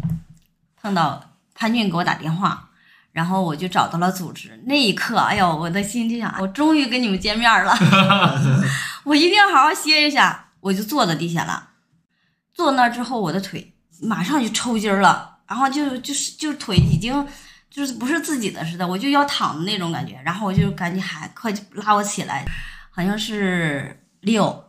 [0.81, 2.69] 碰到潘俊给我打电话，
[3.11, 4.61] 然后我就找到了组织。
[4.65, 7.77] 那一刻，哎呦，我的心就想，我终于跟你们见面了，
[9.03, 10.47] 我一定要好好歇一下。
[10.61, 11.69] 我就坐在地下了，
[12.53, 17.27] 坐那之后，我的腿马上就抽筋了，然后就就是就腿已经
[17.71, 20.21] 就是不是自己的似的，我就要躺的那种感觉。
[20.23, 22.45] 然后我就赶紧喊，快拉我起来，
[22.91, 24.63] 好像是六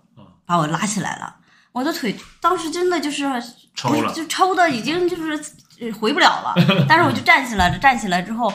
[0.47, 1.37] 把我拉起来了。
[1.73, 3.25] 我的腿当时真的就是
[3.75, 5.33] 抽了就抽的已经就是
[5.81, 6.55] 呃回不了了。
[6.89, 8.53] 但是我就站起来了，站起来之后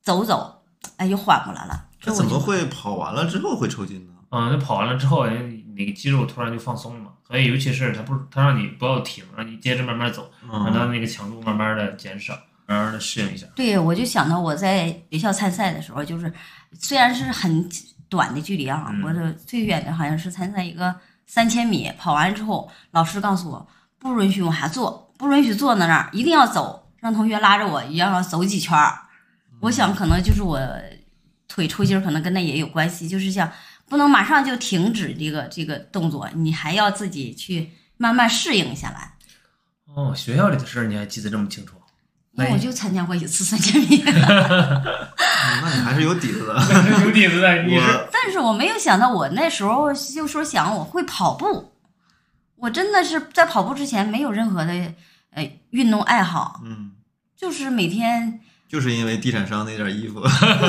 [0.00, 0.62] 走走，
[0.96, 1.86] 哎，又缓过来了。
[2.00, 4.12] 这怎么会跑完了之后会抽筋呢？
[4.30, 13.46] 嗯，那跑完了之后，那个肌肉突然就放松了，所以尤其是他不，他让你不要停，让你接着慢慢走，让它嗯，那个强度慢慢的减少，慢慢的适应一下。
[13.56, 16.30] 对，我就想到我在学校参赛的时候，就是
[16.78, 17.66] 虽然是很
[18.10, 20.94] 短的距离啊，嗯我的最远的好像是参赛一个
[21.26, 23.66] 三千米，跑完之后，老师告诉我
[23.98, 28.98] 不允许往下坐，不允许坐在那儿，一定要走，让同学拉着我，一样要走几圈儿。
[29.60, 30.60] 我想可能就是我
[31.48, 33.50] 腿抽筋儿，可能跟那也有关系，就是想
[33.88, 39.14] 不能马上就停止这个这个动作，你还要自己去慢慢适应下来。
[39.94, 41.77] 哦，学校里的事儿你还记得这么清楚？
[42.38, 44.14] 因为我就参加过一次三千米，嗯
[45.62, 46.54] 那你还是有底子的。
[47.04, 51.72] 有底子的，你是但是我没有想到，我那时候就说想我会跑步，
[52.56, 54.72] 我真的是在跑步之前没有任何的
[55.32, 56.92] 呃运动爱好，嗯，
[57.36, 60.22] 就是每天就是因为地产商那件衣服，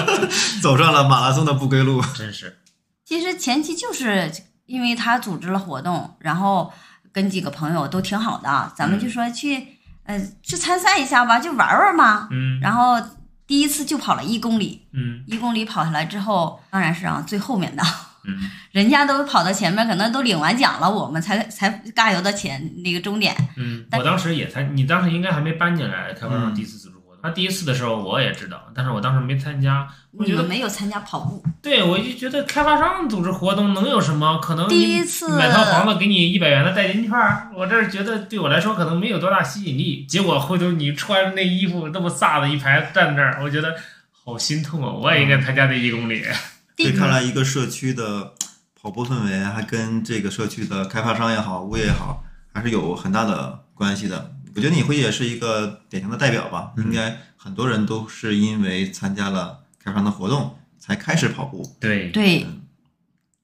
[0.62, 2.02] 走上了马拉松的不归路。
[2.16, 2.58] 真是
[3.06, 4.32] 其实前期就是
[4.66, 6.72] 因为他组织了活动，然后
[7.12, 9.68] 跟几个朋友都挺好的，咱们就说去
[10.10, 12.28] 呃去参赛一下吧，就玩玩嘛。
[12.32, 13.00] 嗯然后
[13.46, 17.84] 第一次就跑了一公里，嗯一公里跑下来之后，当然是让最后面的。
[18.26, 18.36] 嗯
[18.74, 23.36] 人家都跑到前面，可能都领完奖了，我们才才尬游到前那个终点。
[23.56, 26.89] 嗯，我当时也才，你当时应该还没搬进来开发商嗯第一次。
[27.22, 29.88] 他第一次的时候我也知道，但是我当时没参加。
[30.12, 34.40] 我你觉得，没有参加跑步，对我就觉得开发商组织活动能有什么？
[34.40, 37.12] 可能第一次买套房子给你一百元的代金券，
[37.56, 40.06] 我这觉得对我来说可能没有多大吸引力。
[40.06, 43.76] 结果回头你穿那衣服那么飒的一排站那儿，我觉得
[44.12, 44.92] 好心痛啊！
[44.92, 46.24] 我也应该参加那一公里。
[46.76, 48.34] 对，看来一个社区的
[48.82, 54.32] 跑步氛围还跟这个社区的开发商也好、物业也好，还是有很大的关系的。
[54.56, 62.48] 我觉得你会也是一个典型的代表吧，嗯应该很多人都是因为参加了开发商的活动才开始跑步，对，对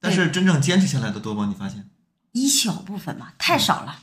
[0.00, 1.46] 但是真正坚持下来的多吗？
[1.48, 1.88] 你发现
[2.32, 3.96] 一小部分吧，太少了，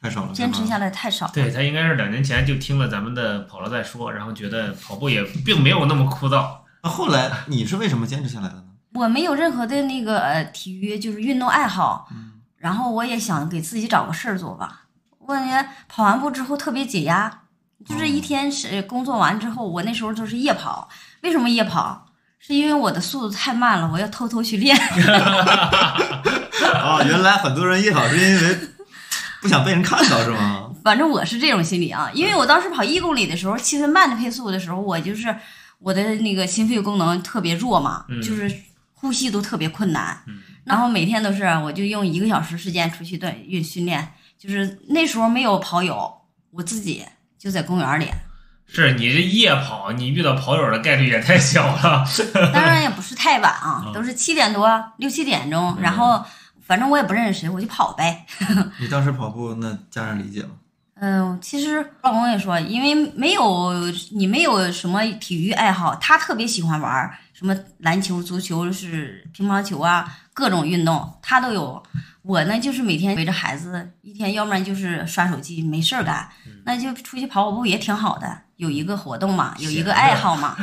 [0.00, 0.86] 太少了，坚持下来。
[0.86, 1.32] 来太少了。
[1.34, 6.58] 对他应该是两年前就听了咱们的跑了再说，然后觉得跑步也并没有那么枯燥。
[6.82, 8.64] 那后来你是为什么坚持下来的呢？
[8.94, 14.86] 我没有任何的那个呃体育就是运动爱好，嗯然后我也想给自己找个事儿做吧。
[15.30, 17.32] 我感觉跑完步之后特别解压，
[17.86, 20.88] 就是一天是工作完之后，我那时候就是夜跑。
[21.20, 22.04] 为什么夜跑？
[22.40, 24.76] 是因为我的速度太慢了，我要偷偷去练。
[26.74, 28.58] 啊， 原来很多人夜跑是因为
[29.40, 30.68] 不想被人看到，是吗？
[30.82, 35.32] 反正我是这种心理啊，因为我当时跑一公里的时候，七分半的配速的时候，我就是
[35.78, 38.52] 我的那个心肺功能特别弱嘛，嗯就是
[38.94, 40.20] 呼吸都特别困难。
[40.26, 46.10] 嗯然后每天都是我就用一个小时时间出去锻运训练，就是那时候没有跑友，
[46.50, 47.04] 我自己
[47.38, 48.10] 就在公园里，
[48.66, 52.06] 是你这夜跑，你遇到跑友的概率也太小了。
[52.50, 56.24] 当然也不是太晚啊 嗯，都是七点多六七点钟，然后
[56.64, 58.24] 反正我也不认识谁，我就跑呗。
[58.80, 60.52] 你当时跑步，那家人理解吗？
[60.94, 63.74] 嗯，其实老公也说，因为没有
[64.12, 71.82] 你没有什么体育爱好，他特别喜欢玩儿，什么篮球、足球、是乒乓球啊，各种运动他都有。
[72.22, 76.28] 我呢，就是每天围着孩子，一天要不然就是刷手机，没事儿干，
[76.64, 80.56] 那就出去跑跑步也挺好的，有一个活动嘛，有一个爱好嘛，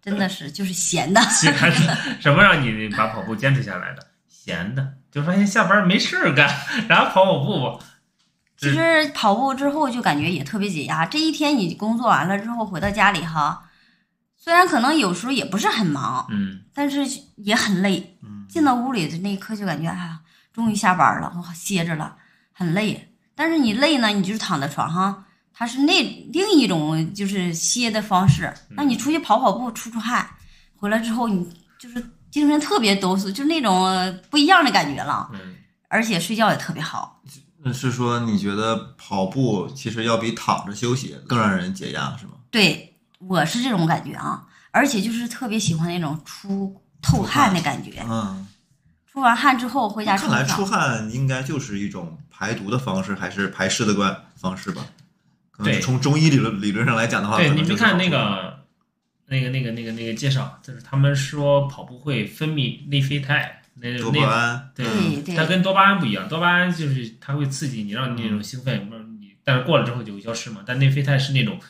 [0.00, 1.20] 真的是就是闲的。
[1.22, 1.52] 闲
[1.86, 4.06] 的， 什么让你把跑步坚持下来的？
[4.28, 6.48] 闲的，就发现下班没事儿干，
[6.88, 7.84] 然后跑跑步吧。
[8.56, 11.04] 其实跑步之后就感觉也特别解压。
[11.04, 13.68] 这一天你工作完了之后回到家里哈，
[14.38, 17.04] 虽然可能有时候也不是很忙，嗯，但是
[17.36, 18.16] 也很累。
[18.22, 20.20] 嗯，进到屋里的那一刻就感觉哎呀，
[20.54, 22.16] 终于下班了，我歇着了，
[22.52, 23.12] 很累。
[23.34, 28.54] 但是你累呢，你就是躺在床上，它是那另一种就是歇的方式。
[28.70, 30.26] 那你出去跑跑步，出出汗，
[30.76, 31.44] 回来之后你
[31.78, 35.28] 就是精神特别抖擞，就那种呃不一样的感觉了。
[35.32, 35.56] 嗯，
[35.88, 37.20] 而且睡觉也特别好。
[37.66, 42.34] 那是说你觉得跑步其实要比躺着休息更让人解压，是吗？
[42.50, 48.04] 对我是这种感觉啊，而且就是特别喜欢那种出透汗的感觉。
[48.08, 48.43] 嗯，
[49.14, 54.84] 出完汗之后回家冲澡看来出汗应该就是一种排毒的方式，还是排湿的关方式吧？
[55.52, 58.64] 可能对从中医理论理论上来讲的话，对你没看那个
[59.26, 64.84] 那个那个那个那个介绍，就是他们说跑步会分泌内啡肽，那多巴胺，对
[65.36, 68.90] 它跟多巴胺不一样，多巴胺就是它会刺激你，让你那种兴奋，
[69.20, 70.62] 你但是过了之后就会消失嘛。
[70.66, 71.60] 但内啡肽是那种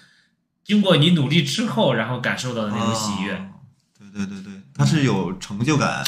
[0.65, 3.35] 经过你努力之后，然后感受到的那种喜悦。
[3.35, 3.51] 哦
[3.99, 6.03] 对对对对，它是有成就感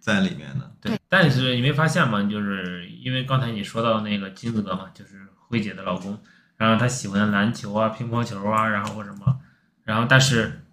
[0.00, 0.71] 在里面的。
[1.12, 2.22] 对，但是你没发现吗？
[2.22, 6.18] 就是因为刚才你说到那个金子哥嘛，就是慧姐的老公，
[6.56, 9.38] 然后他喜欢篮球啊、乒乓球啊，然后或什么，
[9.84, 10.64] 然后但是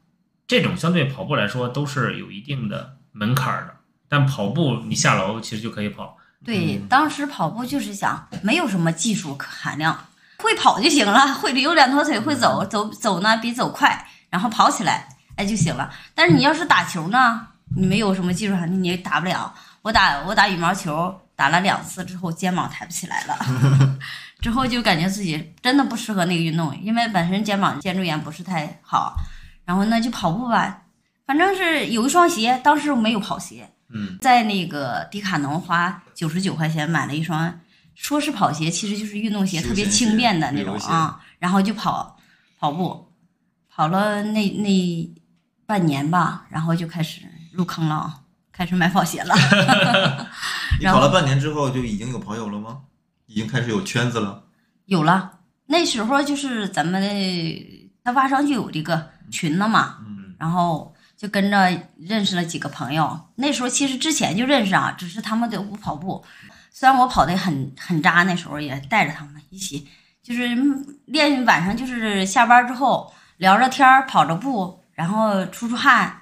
[0.48, 3.76] 这种相对跑步来说都是有一定的门槛的。
[4.08, 9.96] 但跑步你下楼其实就可以跑，对，嗯当时跑步就是想没有什么技术可含量，
[10.40, 15.94] 会跑就行了，会有两条腿会走，走走呢比走快，然后跑起来哎就行了。
[16.16, 19.54] 但是你要是打球呢，你没有什么技术含量，你也打不了。
[19.82, 23.38] 我打我打羽毛球打了两次之后，肩膀抬不起来了，
[24.42, 29.16] 之后就感觉自己真的不适合那个运动，因为本身肩膀肩周炎不是太好。
[29.66, 30.82] 然后呢，就跑步吧，
[31.28, 37.60] 反正是有一双鞋，当时没有跑鞋，嗯，在那个迪卡侬花九十九块钱买了一双，
[37.94, 41.22] 说是跑鞋，其实就是运动鞋，特别轻便的那种啊。
[41.38, 42.18] 然后就跑
[42.58, 43.14] 跑步，
[43.70, 45.14] 跑了那那
[45.68, 47.22] 半年吧，然后就开始
[47.54, 48.19] 入坑了啊，
[48.60, 49.34] 开始买跑鞋了。
[50.82, 52.82] 你跑了半年之后就已经有朋友了吗？
[53.26, 54.44] 已经开始有圈子了。
[54.88, 55.32] 有了，
[55.68, 63.18] 那时候就是咱们的他挖上就有这个群了嘛，嗯，然后就跟着认识了几个朋友。
[63.36, 66.22] 那时候其实之前就认识啊，只是他们都不跑步。
[66.70, 69.88] 虽然我跑得很很渣，那时候也带着他们一起，
[70.22, 70.50] 就是
[71.06, 76.19] 练晚上就是下班之后聊着天儿，跑着步，然后出出汗。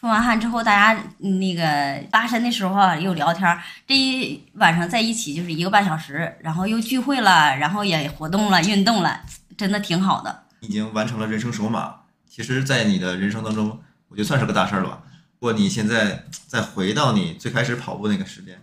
[0.00, 9.20] 出完汗之后，大家嗯那个搭讪的时候啊又聊天儿，这一晚上在一起就是一个半小时，然后又聚会了，然后也活动了、运动了，
[9.58, 10.44] 真的挺好的。
[10.60, 11.94] 已经完成了人生首马。
[12.26, 13.78] 其实，在你的人生当中，
[14.08, 15.02] 我觉得算是个大事儿了吧。
[15.38, 18.58] 不过你现在再回到你最开始跑步那个时间，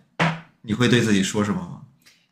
[0.63, 1.81] 你会对自己说什么吗？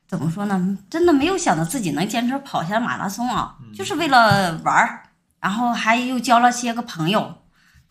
[0.07, 0.77] 怎么说呢？
[0.89, 5.03] 真的没有想到自己能坚持跑下马拉松啊，就是为了玩儿，
[5.39, 7.37] 然后还又交了些个朋友。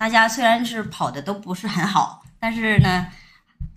[0.04, 3.06] 大家虽然是跑的都不是很好，但是呢，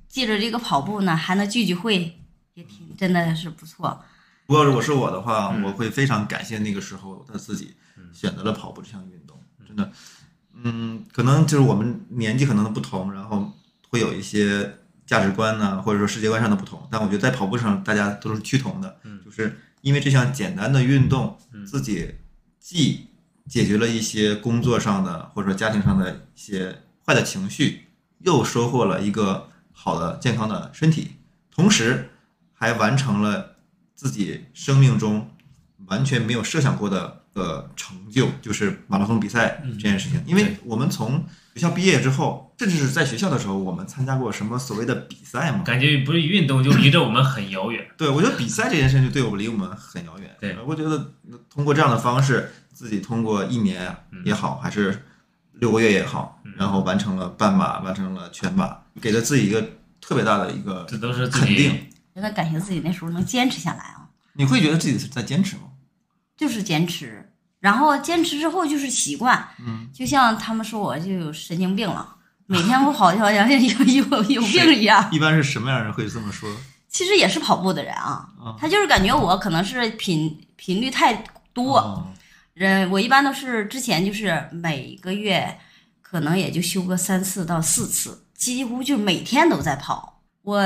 [0.10, 2.20] 借着这个跑步呢，还能聚聚会，
[2.54, 4.04] 也挺真的是不错。
[4.46, 7.78] 不过如果是我的话，嗯我会非常感谢那个时候的自己
[8.12, 9.42] 选择了跑步这项运动。
[9.66, 9.90] 真的，
[10.52, 13.54] 嗯，可能就是我们年纪可能不同，然后
[13.88, 16.86] 会有一些价值观呢，或者说世界观上的不同。
[16.92, 22.16] 但我觉得在跑步上，大家都是趋同的，嗯就是因为这项简单的运动，嗯自己
[22.60, 23.07] 既
[23.48, 27.88] 解决了一些工作上的或者说家庭上的一些坏的情绪，
[28.20, 31.12] 又收获了一个好的健康的身体，
[31.50, 32.10] 同时
[32.54, 33.56] 还完成了
[33.96, 35.32] 自己生命中
[35.86, 40.22] 完全没有设想过的呃成就，就是马拉松比赛嗯这件事情。
[40.26, 41.24] 因为我们从
[41.54, 45.64] 学校毕业之后，甚至是在学校的时候，我们参加过什么所谓的比赛吗？
[45.64, 47.88] 感觉不是运动就离着我们很遥远。
[47.98, 50.36] 对，我觉得比赛这件事情就对我们离我们很遥远。
[50.40, 51.14] 对，我觉得
[51.50, 55.04] 通过这样的方式，自己通过一年也好，还是
[55.54, 59.62] 六个月也好，嗯然后完成了半马，完成了全马，给了自己一个
[60.02, 61.72] 特别大的一个这都是肯定。
[62.16, 65.64] 觉得感谢自己那时候能坚持下来啊，你会觉得自己是在坚持吗？
[66.36, 67.27] 就是坚持，
[67.60, 75.08] 然后坚持之后就是习惯，嗯，就像他们说我就有神经病了，每天我好像好像有有有病一样。
[75.12, 76.50] 一般是什么样的人会这么说？
[76.90, 81.14] 其实也是跑步的人啊，啊他就是感觉我可能是频频率太
[81.54, 82.08] 多，哦
[82.54, 85.60] 人我一般都是之前就是每个月
[86.02, 90.22] 可能也就休个三次到四次，几乎就每天都在跑。
[90.42, 90.60] 我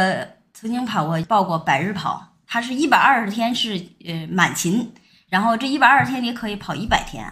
[0.54, 3.74] 曾经跑过报过百日跑，它是一百二十天是
[4.06, 4.94] 呃满勤，
[5.32, 7.26] 然后这一百二十天你可以跑一百天，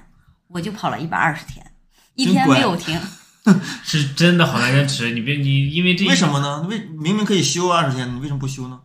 [0.48, 1.74] 我就跑了一百二十天，
[2.16, 2.98] 一天没有停。
[3.84, 5.12] 是真的好难坚持。
[5.12, 6.62] 你别你因为这为什么呢？
[6.70, 8.80] 为明明可以休二十天，你为什么不休呢？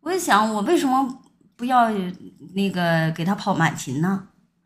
[0.00, 1.22] 我就想，我为什么
[1.54, 1.88] 不要
[2.54, 4.24] 那个给他跑满勤呢？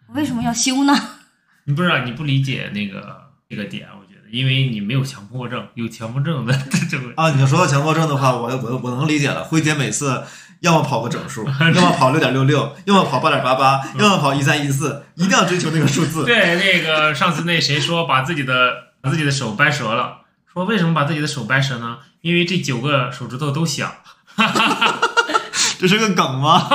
[0.08, 0.94] 我为什么要休呢？
[1.66, 6.56] 你不知道，你不理解那个这个点，我觉得，因为你没有强迫症，有强迫症的
[6.88, 9.44] 这种啊，你要说到强迫症的话，我我我能理解了。
[9.44, 10.22] 辉姐每次
[10.64, 11.44] 要么跑个整数，
[11.74, 16.24] 要么跑六点六六，要么跑八点八八，要么跑一三一四，一定要追求那个数字。
[16.26, 21.98] 对，那个上次那谁说把自己的把自己的手掰折了，说为什么把自己的手掰折呢？
[22.22, 23.92] 因为这九个手指头都响，
[25.78, 26.66] 这是个梗吗？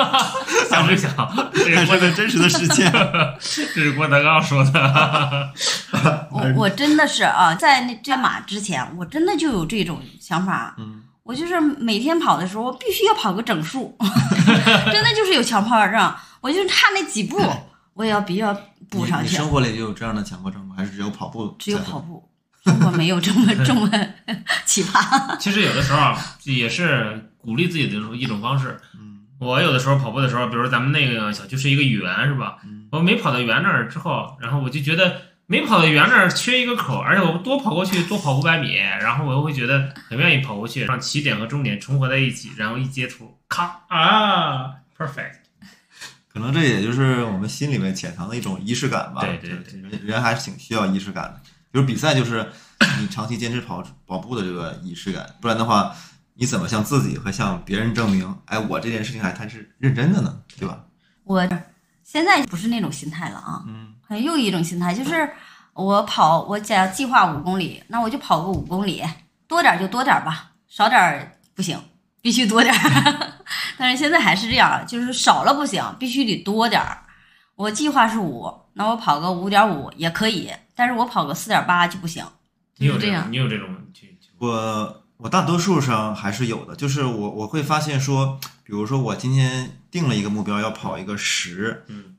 [0.69, 1.11] 想不想？
[1.51, 2.91] 这是个真实的事件？
[3.41, 5.49] 这是郭德纲说的。
[6.29, 10.75] 我我真的是啊，在那这马之前，我真的就有这种想法。
[10.77, 13.95] 嗯，我就是每天跑的时候，我必须要跑个整数，
[14.91, 16.13] 真的就是有强迫症。
[16.41, 17.39] 我就差那几步，
[17.93, 18.51] 我也要必须要
[18.89, 19.25] 补上去。
[19.25, 20.73] 你你生活里就有这样的强迫症吗？
[20.75, 21.55] 还是只有跑步？
[21.59, 21.99] 只有跑。
[21.99, 22.27] 步，
[22.65, 23.88] 生活没有这么 这么
[24.65, 25.38] 奇葩。
[25.38, 28.80] 其实有的时候啊，也是鼓励自己的一种方式。
[28.95, 32.57] 嗯我有的时候跑步的时候，比如咱们那个小区是一个圆，是吧？
[32.65, 35.21] 嗯我没跑到圆那儿之后，然后我就觉得
[35.51, 45.37] 没跑到圆那儿缺一个口，而且我多跑过去，多跑五百米，然后我又会觉得很愿意跑过去，让起点和终点重合在一起，然后一截图，咔啊，perfect。
[46.27, 49.21] 可能这也就是我们心里面潜藏的一种仪式感吧。
[49.21, 51.41] 对对对人人还是挺需要仪式感的。
[51.71, 52.47] 比如比赛，就是
[52.99, 55.95] 你长期坚持跑跑步的这个仪式感，不然的话，
[56.35, 60.41] 你怎么向自己和向别人证明，哎，我这件事情还还是认真的呢？
[60.59, 60.85] 对吧？
[61.23, 61.47] 我
[62.03, 65.32] 现在不是那种心态了啊，嗯，好像又一种心态，就是
[65.74, 69.03] 我跑，我假计划五公里，那我就跑个五公里，
[69.47, 71.80] 多点就多点吧，少点不行，
[72.20, 72.74] 必须多点。
[73.78, 76.97] 但是现在还是这样，就是少了不行，必须得多点儿。
[77.53, 82.26] 我计划是五，那我跑个五点五也可以，但是我跑个四点八就不行，
[82.78, 83.32] 你有这样。
[83.32, 83.68] 你有这种
[84.39, 92.16] 我我大多数上还是有的，就是我我会发现说，比如说我今天定了一个目标要跑一个十，嗯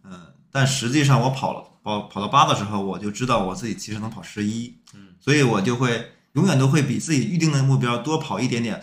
[0.53, 8.81] 但实际上我跑了跑跑到八的时候，我就知道我自己其实能跑十一，嗯，所以我就会永远都会比自己预定的目标多跑一点点，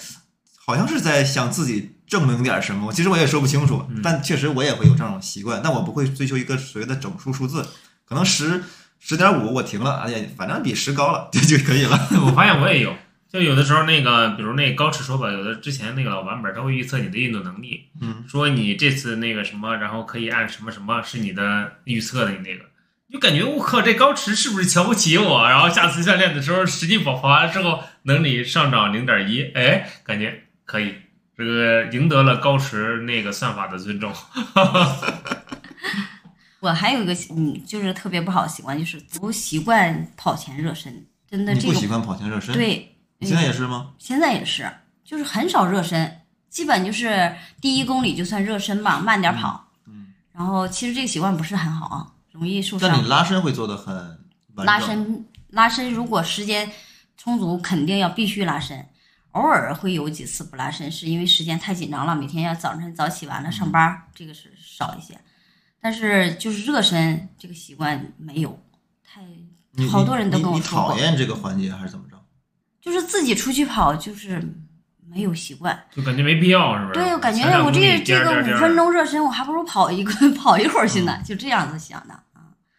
[0.65, 2.91] 好像是在向自己证明点什么。
[2.91, 7.65] 其实我也说不清楚嗯，但确实我也会有这种习惯，但我不会追求一个所谓的整数数字，
[8.05, 8.63] 可能十
[8.99, 11.97] 十点五我停了，哎呀，反正比十高了 这就可以了。
[12.25, 12.95] 我发现 我也有，
[13.31, 22.65] 就有的时候那个，比如那高驰说吧，有的之前那个老版本他会预测你的运动能力，嗯，说你这次那个什么，然后可以按什么什么是你的预测的你那个，
[23.11, 25.49] 就感觉我靠，这高驰是不是瞧不起我？
[25.49, 30.95] 然后下次训练的时候实际跑，跑完之后能力上涨零点一，哎，感觉可以，
[31.37, 34.11] 这个赢得了高驰那个算法的尊重。
[36.59, 43.91] 我还有一个嗯，就是特别不好的习惯，就是不习惯跑前热身，真的这个你不喜欢跑前热身？，对，你现在也是吗？
[43.99, 44.69] 现在也是，
[45.05, 49.69] 就是很少热身，基本就是第一公里就算热身吧，慢点跑。
[49.87, 53.07] 嗯，然后其实这个习惯不是很好啊，容易受伤但你。
[53.07, 53.95] 拉伸会做的很
[54.55, 56.71] 拉，伸拉伸，如果时间
[57.17, 58.85] 充足，肯定要必须拉伸。
[59.31, 65.19] 偶尔会有几次不拉伸，是因为时间太紧张了，每天要早晨早起完了上班，这个是少一些。
[65.79, 68.59] 但是就是热身这个习惯没有，
[69.03, 69.21] 太
[69.91, 72.17] 好多人都你你跟我说过讨厌这个环节还是怎么着？
[72.81, 74.41] 就是自己出去跑就是
[75.05, 75.77] 没有习惯。
[75.95, 76.99] 就感觉没必要，是不是？
[76.99, 82.19] 对，我感觉我这这个五分钟热身，我还不如跑一个 跑一会儿去嗯呢，就这样子想的。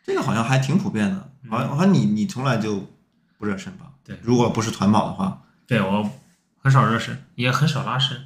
[0.08, 2.90] 这个好像还挺普遍的，好像好像你你从来就
[3.36, 3.84] 不热身吧？
[4.02, 6.10] 对如果不是团跑的话，对我
[6.62, 8.18] 很少热身，也很少拉伸，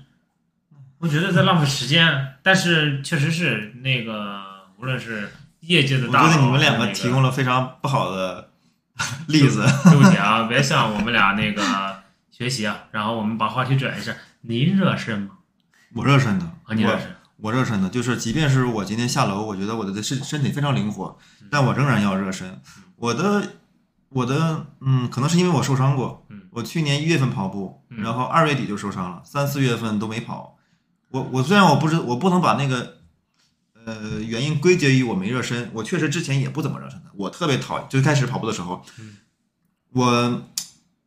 [0.98, 2.36] 我觉得在浪费时间。
[2.40, 4.44] 但是确实是那个，
[4.78, 5.28] 无论是
[5.58, 8.50] 业界的大佬，觉得你们两个提供了非常不好的
[9.26, 9.66] 例子。
[9.82, 11.64] 对不起啊，别向我们俩那个
[12.30, 12.84] 学习啊。
[12.92, 15.38] 然后我们把话题转一下，您热身吗？
[15.94, 17.12] 我热身的，啊，你热身，
[17.42, 22.60] 我我热身的，就是即便是我今天下楼，我觉得我的身身体非常灵活，嗯但我仍然要热身。
[22.96, 23.56] 我的
[24.10, 30.56] 我的嗯，可能是因为我受伤过嗯，我去年一月份跑步，嗯然后二月底就受伤了，三四月份都没跑。
[31.10, 32.98] 我我虽然我不知我不能把那个
[33.84, 37.10] 呃原因归结于我没热身，我确实之前也不怎么热身的。
[37.14, 39.16] 我特别讨厌，最开始跑步的时候，嗯
[39.94, 40.42] 我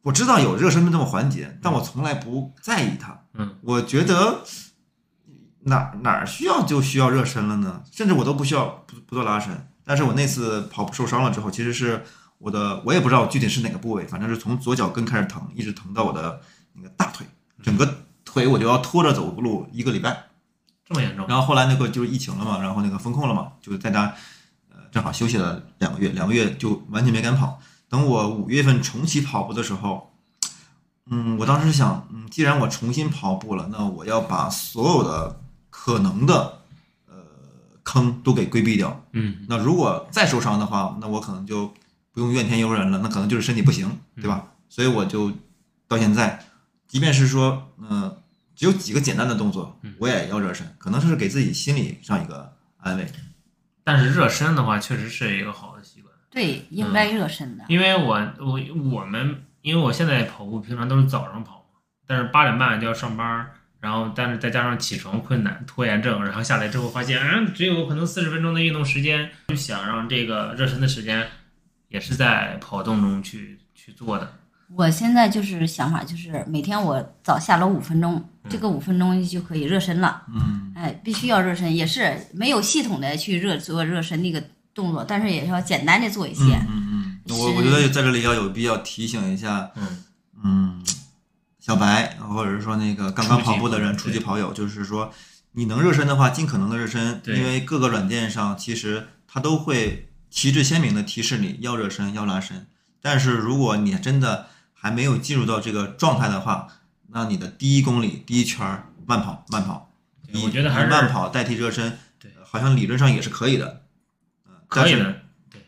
[0.04, 3.22] 我知道有热身的这么环节，但我从来不在意它。
[3.34, 4.44] 嗯，我觉得
[5.66, 7.82] 哪哪儿需要就需要热身了呢？
[7.92, 9.68] 甚至我都不需要不不做拉伸。
[9.84, 12.04] 但是我那次跑步受伤了之后，其实是
[12.38, 16.42] 我的我也不知道具体是哪个部位，反正是从左脚跟开始疼，一直疼到我的
[16.74, 17.28] 那个大腿，
[17.64, 20.28] 整个腿我就要拖着走路一个礼拜。
[20.88, 21.26] 这么严重？
[21.28, 24.14] 然后后来那个就是疫情了嘛，然后那个封控了嘛，就在家
[24.70, 27.60] 呃正好休息了两个月，两个月就完全没敢跑。
[27.90, 30.14] 等我五月份重启跑步的时候，
[31.10, 35.42] 嗯，我当时想，嗯，既然我重新跑步了，那我要把所有的
[35.86, 36.62] 可能的
[37.08, 37.14] 呃
[37.84, 39.06] 坑都给规避掉。
[39.12, 41.72] 嗯，那如果再受伤的话，那我可能就
[42.12, 44.48] 不用怨天尤人了，那可能就是身体不行，对吧？
[44.68, 45.32] 所以我就
[45.88, 46.44] 到现在，
[46.88, 48.18] 即便是说，嗯、
[48.56, 53.08] 只有几个简单的动作，我也要热身，可能是给自己心理上一个安慰。
[53.84, 56.12] 但是热身的话，确实是一个好的习惯。
[56.32, 57.64] 对，应该热身的。
[57.68, 58.60] 因为我我
[58.92, 61.64] 我们因为我现在跑步平常都是早上跑，
[62.08, 63.52] 但是八点半就要上班，
[63.86, 71.24] 然后但是再加上起床困难、拖延症，然后下来之后发现，嗯，只有可能四十分钟的运动时间，就想让这个热身的时间
[71.90, 74.28] 也是在跑动中去去做的。
[74.76, 80.24] 我现在就是想法就是每天我早下楼五分钟，嗯这个五分钟就可以热身了。
[80.34, 86.44] 嗯，哎，必须要热身，也是没有系统的去热做热身那个动作，但是也要简单的做一些。
[86.68, 90.04] 嗯嗯，我我觉得在这里要有必要提醒一下，嗯
[90.44, 90.84] 嗯，
[91.66, 95.12] 小白或者是说那个刚刚跑步的人、初级跑友，就是说
[95.54, 102.68] 你能热身的话，尽可能的热身，因为各个软件上其实它都会旗帜鲜明的提示你要热身、要拉伸。
[103.02, 104.46] 但是如果你真的
[104.76, 106.68] 还没有进入到这个状态的话，
[107.08, 109.92] 那你的第一公里、第一圈慢跑、慢跑，
[110.32, 113.82] 对以我觉得还是慢跑代替热身，对呃好像理论上也是可以的。
[114.48, 115.22] 嗯，但是可以的。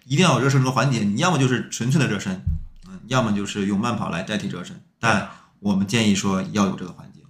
[0.05, 2.39] 一定要有热身这个环节，你要么就是纯粹的热身，
[2.87, 4.79] 嗯，要么就是用慢跑来代替热身。
[4.99, 5.27] 但
[5.59, 7.21] 我们建议说要有这个环节。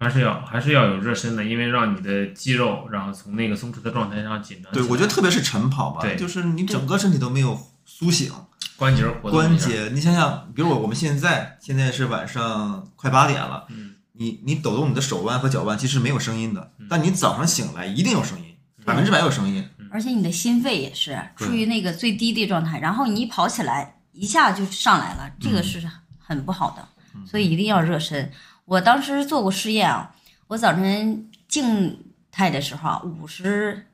[0.00, 8.30] 还是要还是要有热身的，因为让你的肌肉，然后从那个松弛的状态上紧张对，我觉得特别是晨跑吧，对就是你整个身体都没有苏醒，
[8.76, 19.68] 关节活动关，节，你想想，比如我我们现在现在是晚上快八点了，嗯，你你抖动你的手腕和脚腕，其实没有声音的，但你早上醒来一定有声音，百分之百有声音。
[19.90, 25.82] 而且你的心肺也是处于那个最低的状态，然后你一跑起来，一下就上来了，这个是
[26.18, 26.86] 很不好的，
[27.26, 28.30] 所以一定要热身。
[28.64, 30.14] 我当时做过试验啊，
[30.46, 33.86] 我早晨静态的时候啊，五十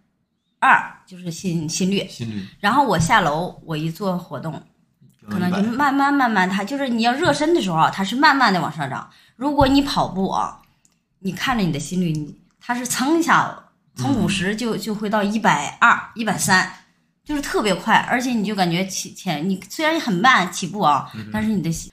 [0.59, 4.63] 二就是心心率，心率然后我下楼我一做活动，
[5.29, 9.09] 可能就慢慢慢慢，它就是你要热身的时候啊，它是慢慢的往上涨。
[9.37, 10.61] 如果你跑步啊，
[11.21, 13.57] 你看着你的心率，你它是蹭一下
[13.95, 16.69] 从五十就就会到一百二、一百三，
[17.25, 21.93] 就是特别快，而且你就感觉起前你虽然很慢起步啊，但是你的吸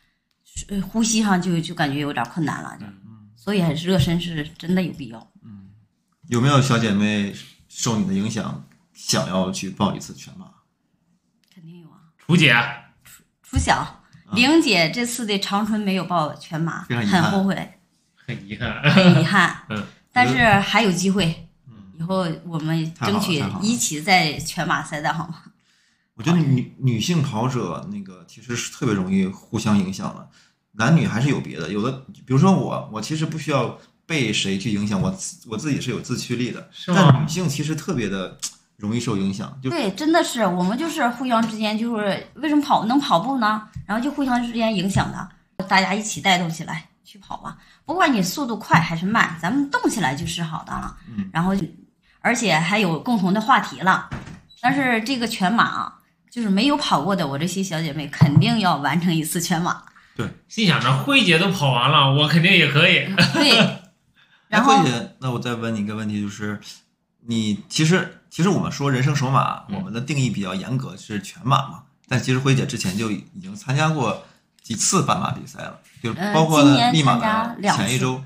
[0.70, 2.86] 呃呼吸上就就感觉有点困难了，就
[3.36, 5.32] 所以还是热身是真的有必要。
[6.28, 7.36] 有没有小姐妹
[7.68, 10.46] 受你的影响，想要去报一次全马？
[11.54, 12.54] 肯定有啊，楚姐，
[13.04, 14.02] 楚楚晓。
[14.34, 17.24] 玲姐这次的长春没有报全马，非常遗憾。
[17.24, 17.74] 很后悔，
[18.16, 19.64] 很遗憾，很遗憾。
[19.70, 21.50] 嗯，但是还有机会，
[22.00, 25.42] 以后我们争取一起在全马赛道，好吗？
[26.14, 30.30] 我觉得女女性跑者那个其实是特别容易互相影响的，
[30.74, 31.70] 男女还是有别的。
[31.70, 31.92] 有的，
[32.26, 36.70] 比如说我，我其实不需要被谁去影响，我自我自己是有自驱力的。
[36.72, 38.38] 是吗但女性其实特别的
[38.78, 43.68] 容易受影响，就对，真的是我们就是互相之间就是为什么跑能跑步呢？
[43.86, 47.58] 然后就互相之间影响的，大家一起带动起来去跑吧。
[47.86, 50.98] 不管你速度快还是慢，咱们动起来就是好的了。
[51.10, 51.54] 嗯，然后
[52.22, 54.10] 而且还有共同的话题了。
[54.62, 55.94] 但是这个全马啊，
[56.30, 59.84] 就是没有跑过的，我这些小姐妹肯定要完成一次全马。
[60.48, 63.06] 心想着辉姐都跑完了，我肯定也可以。
[63.34, 63.58] 对，
[64.48, 66.60] 然哎，后慧姐，那我再问你一个问题，就是
[67.26, 71.84] 你其实其实我们说人生首马，嗯我们的定义比较严格，是全马嘛。
[72.08, 74.26] 但其实辉姐之前就已经参加过
[74.62, 78.22] 几次半马比赛了，就是呃包括今年呢密码参加的前一周，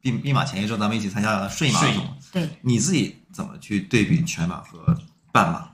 [0.00, 1.80] 密密码前一周咱们一起参加了睡马。
[2.32, 4.96] 对，你自己怎么去对比全马和
[5.32, 5.68] 半马？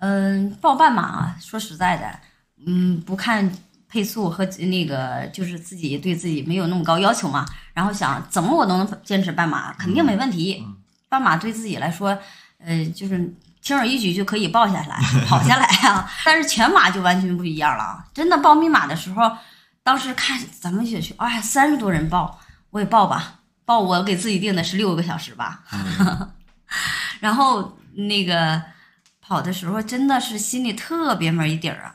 [0.00, 2.20] 嗯，报半马啊，说实在的，
[2.66, 3.50] 嗯，不看
[3.94, 7.46] 配速和那个，就是自己对自己没有那么高要求嘛。
[7.72, 10.66] 然后想怎么我都能坚持半马，肯定没问题。
[11.08, 12.18] 半马对自己来说，
[12.58, 13.32] 呃，就是
[13.62, 16.10] 轻而易举就可以报下来、跑下来啊。
[16.26, 18.04] 但是全马就完全不一样了啊！
[18.12, 19.30] 真的报密码的时候，
[19.84, 22.40] 当时看咱们小区，哎呀，三十多人报，
[22.70, 23.42] 我也报吧。
[23.64, 25.62] 报我给自己定的是六个小时吧。
[27.20, 28.60] 然后那个
[29.20, 31.94] 跑的时候，真的是心里特别没底儿啊。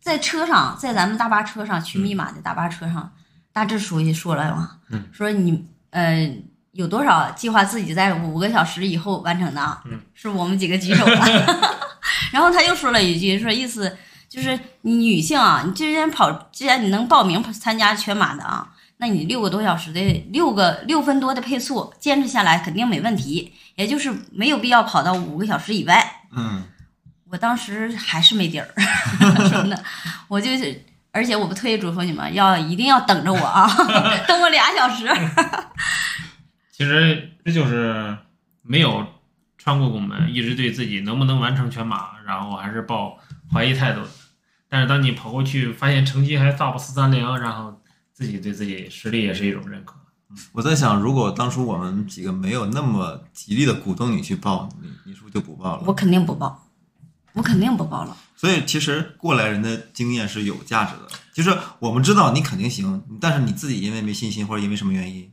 [0.00, 3.12] 在车上，在咱们大巴车上去密码的大巴车上，
[3.52, 6.28] 大致书记说了嘛，嗯说你呃
[6.72, 9.82] 有多少计划自己在五个小时以后完成的啊？
[9.84, 11.26] 嗯是我们几个举手了。
[12.32, 13.96] 然后他又说了一句，说意思
[14.28, 26.22] 就是你女性啊，你既然跑，既然你能报名参加全马的啊，那你六个多小时的六个六分多的配速坚持下来肯定没问题，也就是没有必要跑到五个小时以外。
[26.32, 26.62] 嗯，
[27.30, 28.68] 我当时还是没底儿，
[29.48, 29.82] 真的，
[30.26, 33.68] 我就是，而且我不特意嘱咐你们要一定要等着我啊，
[34.26, 35.06] 等我俩小时。
[36.72, 38.16] 其实这就是
[38.62, 39.06] 没有
[39.58, 43.16] 穿过拱门，一直对自己能不能完成全马，然后还是抱
[43.52, 44.08] 怀疑态度的。
[44.68, 47.80] 但是当你跑过去，发现成绩还 top 四三零，然后
[48.12, 49.94] 自己对自己实力也是一种认可。
[50.52, 55.82] 我在想，如果当初我们几个没有那么极力的鼓动你去报，你你是不是就不报了？
[55.86, 56.59] 我肯定不报，
[57.34, 58.16] 我肯定不报了。
[58.36, 61.08] 所以其实过来人的经验是有价值的。
[61.32, 65.30] 就是我们知道你肯定行，但是你自己因为没信心或者因为什么原因，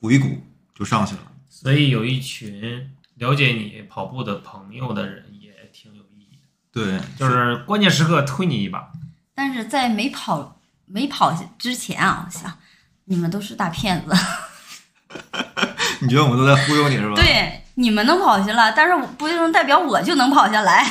[0.00, 0.42] 鼓一鼓
[0.74, 1.20] 就上去了。
[1.48, 8.92] 所以有一群了解你跑步的朋友的人也挺有意义的，对，就是关键时刻推你一把。
[9.34, 12.58] 但是在没跑没跑之前啊，我想
[13.04, 14.12] 你们都是大骗子。
[16.00, 20.86] 你觉得我们都在忽悠你是吧？，对，你们能跑下来，但是我不能代表我就能跑下来，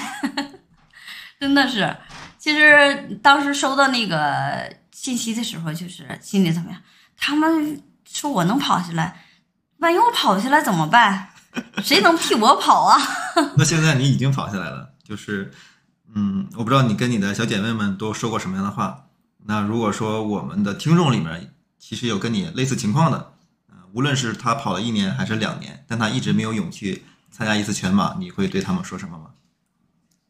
[1.40, 1.96] 真的是。
[2.38, 6.82] 其实当时收到那个信息的时候，就是心里怎么样？
[7.18, 9.24] 他们说我能跑下来，
[9.78, 11.30] 万一我跑下来怎么办？
[11.84, 12.98] 谁能替我跑啊？
[13.56, 15.52] 那现在你已经跑下来了，就是，
[16.16, 19.06] 嗯，我不知道你跟你的小姐妹们都说过什么样的话。
[19.46, 23.33] 那如果说我们的听众里面其实有跟你类似情况的，呃，
[23.94, 29.28] 无论是他跑了一年还是两年，但他一直没有勇气参加一次全马，你会对他们说什么吗？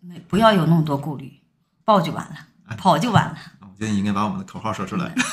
[0.02, 1.40] 没，不要有那么多顾虑，
[1.86, 5.16] 报就完了，跑就完了，我觉得你应该把我们的口号说出来。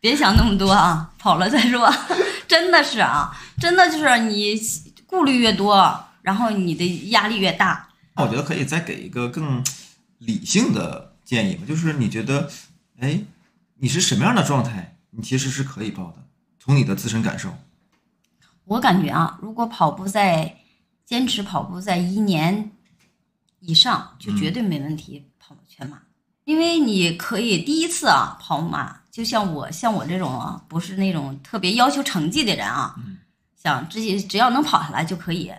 [0.00, 1.92] 别想那么多啊，跑了再说。
[2.48, 4.58] 真的是啊，真的就是你
[5.06, 7.88] 顾虑越多，然后你的压力越大。
[8.14, 9.62] 我觉得可以再给一个更
[10.18, 11.64] 理性的建议吧？
[11.66, 12.48] 就是你觉得，
[12.98, 13.20] 哎，
[13.74, 16.24] 你是什么样的状态，你其实是可以报的，
[16.60, 17.52] 从你的自身感受。
[18.62, 20.56] 我感觉啊，如果跑步在
[21.04, 22.70] 坚持跑步在一年
[23.58, 26.00] 以上，就绝对没问题跑全马，
[26.44, 32.94] 因为你可以第一次啊跑马，就像我像我这种啊，不是那种特别要求成绩的人啊，
[33.56, 35.52] 想自己只要能跑下来就可以，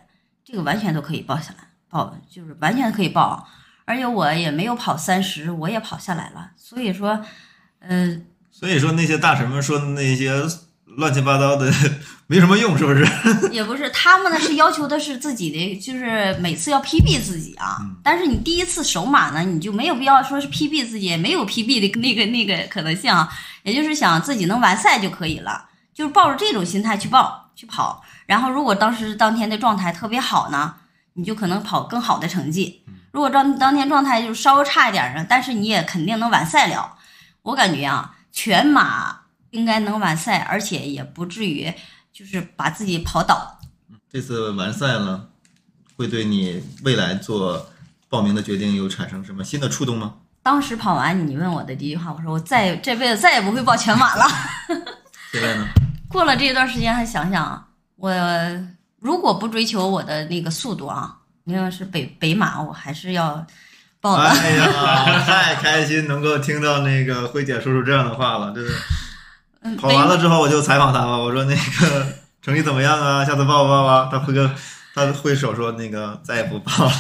[0.46, 3.46] 这个完全都可以报下来，报就是完全可以报，
[3.84, 7.26] 而且我也没有跑三十，我也跑下来了，所以说，
[7.80, 8.26] 嗯、
[8.60, 10.34] 所以说那些大神们说的那些
[10.98, 11.72] 乱七八糟的
[12.28, 13.08] 没什么用，是不是？
[13.54, 17.78] 也不是，他们呢是要求的是自己的，就是每次要 PB 自己啊。
[18.04, 23.30] 但是你第一次首马呢，你就没有必要说是 PB 自己，也没有 PB 的那个那个可能性啊。
[23.64, 28.04] 也就是想自己能完赛就可以了，就是抱着这种心态去报去跑。
[28.26, 30.76] 然后如果当时当天的状态特别好呢，
[31.14, 32.84] 你就可能跑更好的成绩。
[33.12, 36.98] 如果当当天状态就稍微差一点呢，但是你也肯定能完赛了。
[37.44, 39.22] 我感觉啊，全马
[39.52, 41.74] 应该能完赛，而且也不至于
[42.12, 43.60] 就是把自己跑倒。
[44.12, 45.30] 这次完赛了，
[45.96, 47.70] 会对你未来做
[48.08, 50.16] 报名的决定有产生什么新的触动吗？
[50.42, 54.26] 当时跑完，你问我的第一句话，我说我再这辈子再也不会报全马了。
[55.32, 55.68] 现在呢？
[56.08, 57.68] 过了这一段时间，还想想，
[57.98, 58.12] 我
[59.00, 63.46] 如果不追求我的那个速度啊，你要是北北马，我还是要
[64.02, 68.72] 哎呀， 太开心能够听到那个慧姐说出这样的话了，真的。
[69.62, 72.08] 嗯，跑完了之后我就采访她吧，我说那个
[72.42, 73.26] 成绩怎么样啊？
[73.26, 74.08] 下次报不报啊？
[74.10, 74.50] 她挥个，
[74.96, 76.92] 她挥手说那个再也不报了。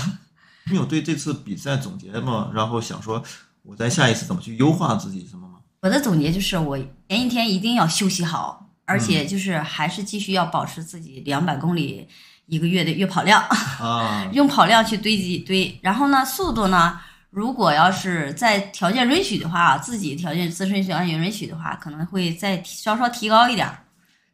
[0.70, 2.52] 你有对这次比赛总结吗？
[2.54, 3.24] 然后想说
[3.64, 5.56] 我在下一次怎么去优化自己什么吗？
[5.82, 6.78] 我的总结就是，我
[7.08, 12.10] 前一天一定要休息好，而且就是还是继续要保持自己两百公里
[12.50, 13.41] 一个月的月跑量。
[13.80, 23.86] 啊， 用跑量去堆积堆，然后呢，速度呢，如果要是在条件允许的话，自己条件自身条件允许的话，可能会再稍稍提高一点儿，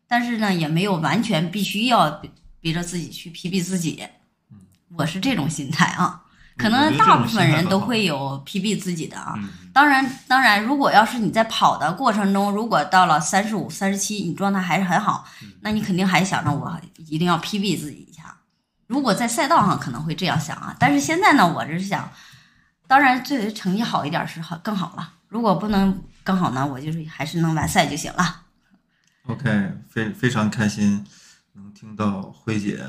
[0.07, 4.01] 但是呢，也没有完全必须要逼逼着自己去 PB 自己，
[4.97, 6.23] 我是这种心态啊。
[6.57, 9.37] 可能大部分人都会有 PB 自己的啊，
[9.73, 15.27] 当然，当然，如果要是你在跑的过程中，如果到了三十五、三十七，你状态还是很好，
[15.61, 18.37] 那你肯定还想着我一定要 PB 自己一下。
[18.87, 22.09] 如果在赛道上可能会这样想啊，但是现在呢，我是想，
[22.87, 25.13] 当然最成绩好一点是好更好了。
[25.27, 28.43] 如果不能更好呢，我就是还是能完赛就行了。
[29.27, 31.05] OK，非非常开心
[31.53, 32.79] 能听到辉姐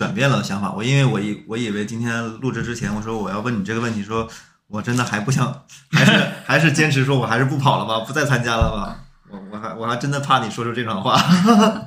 [0.00, 0.72] 转变了想法。
[0.72, 4.26] 我因为我以我以为今天录制之前，我说我要问你这个问题，说
[4.66, 9.04] 我真的还不想，还是还是坚持说我还是不跑了吧，不再参加了吧。
[9.28, 11.22] 我我还我还真的怕你说出这种话。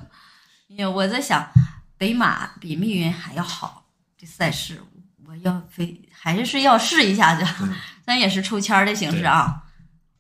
[0.70, 1.44] 因为我在想，
[1.98, 4.80] 北马比密云还要好，这赛事
[5.26, 7.68] 我要非还是要试一下的对，
[8.06, 9.64] 咱也是抽签的形式啊。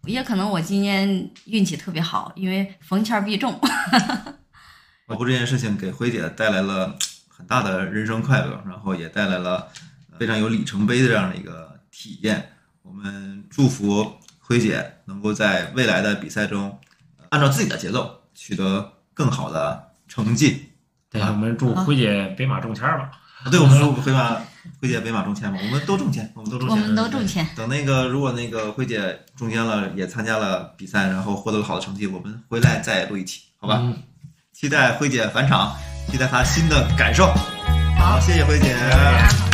[0.05, 3.61] 也可能我今年运气特别好，因为逢签必中。
[5.05, 6.97] 我不这件事情给辉姐带来了
[7.43, 9.67] 很大的人生快乐，然后也带来了
[10.17, 12.53] 非常有里程碑的这样的一个体验。
[12.83, 16.79] 我们祝福辉姐能够在未来的比赛中，
[17.17, 20.69] 呃按照自己的节奏取得更好的成绩。
[21.09, 23.11] 对，我们祝辉姐北马中签儿吧。
[23.43, 24.37] 啊对，我们祝辉马
[24.79, 27.45] 辉姐北马中签吧，我们都中签，我们都中签，我们都中签。
[27.57, 33.79] 等那个如果那个辉姐中签了，也参加了比赛，然后获得了好的成绩，我们回来再录一期，好吧？
[33.81, 34.01] 嗯
[34.53, 35.75] 期待辉姐返场，
[36.12, 37.34] 期待他新的感受。
[37.97, 39.53] 好，谢谢辉姐。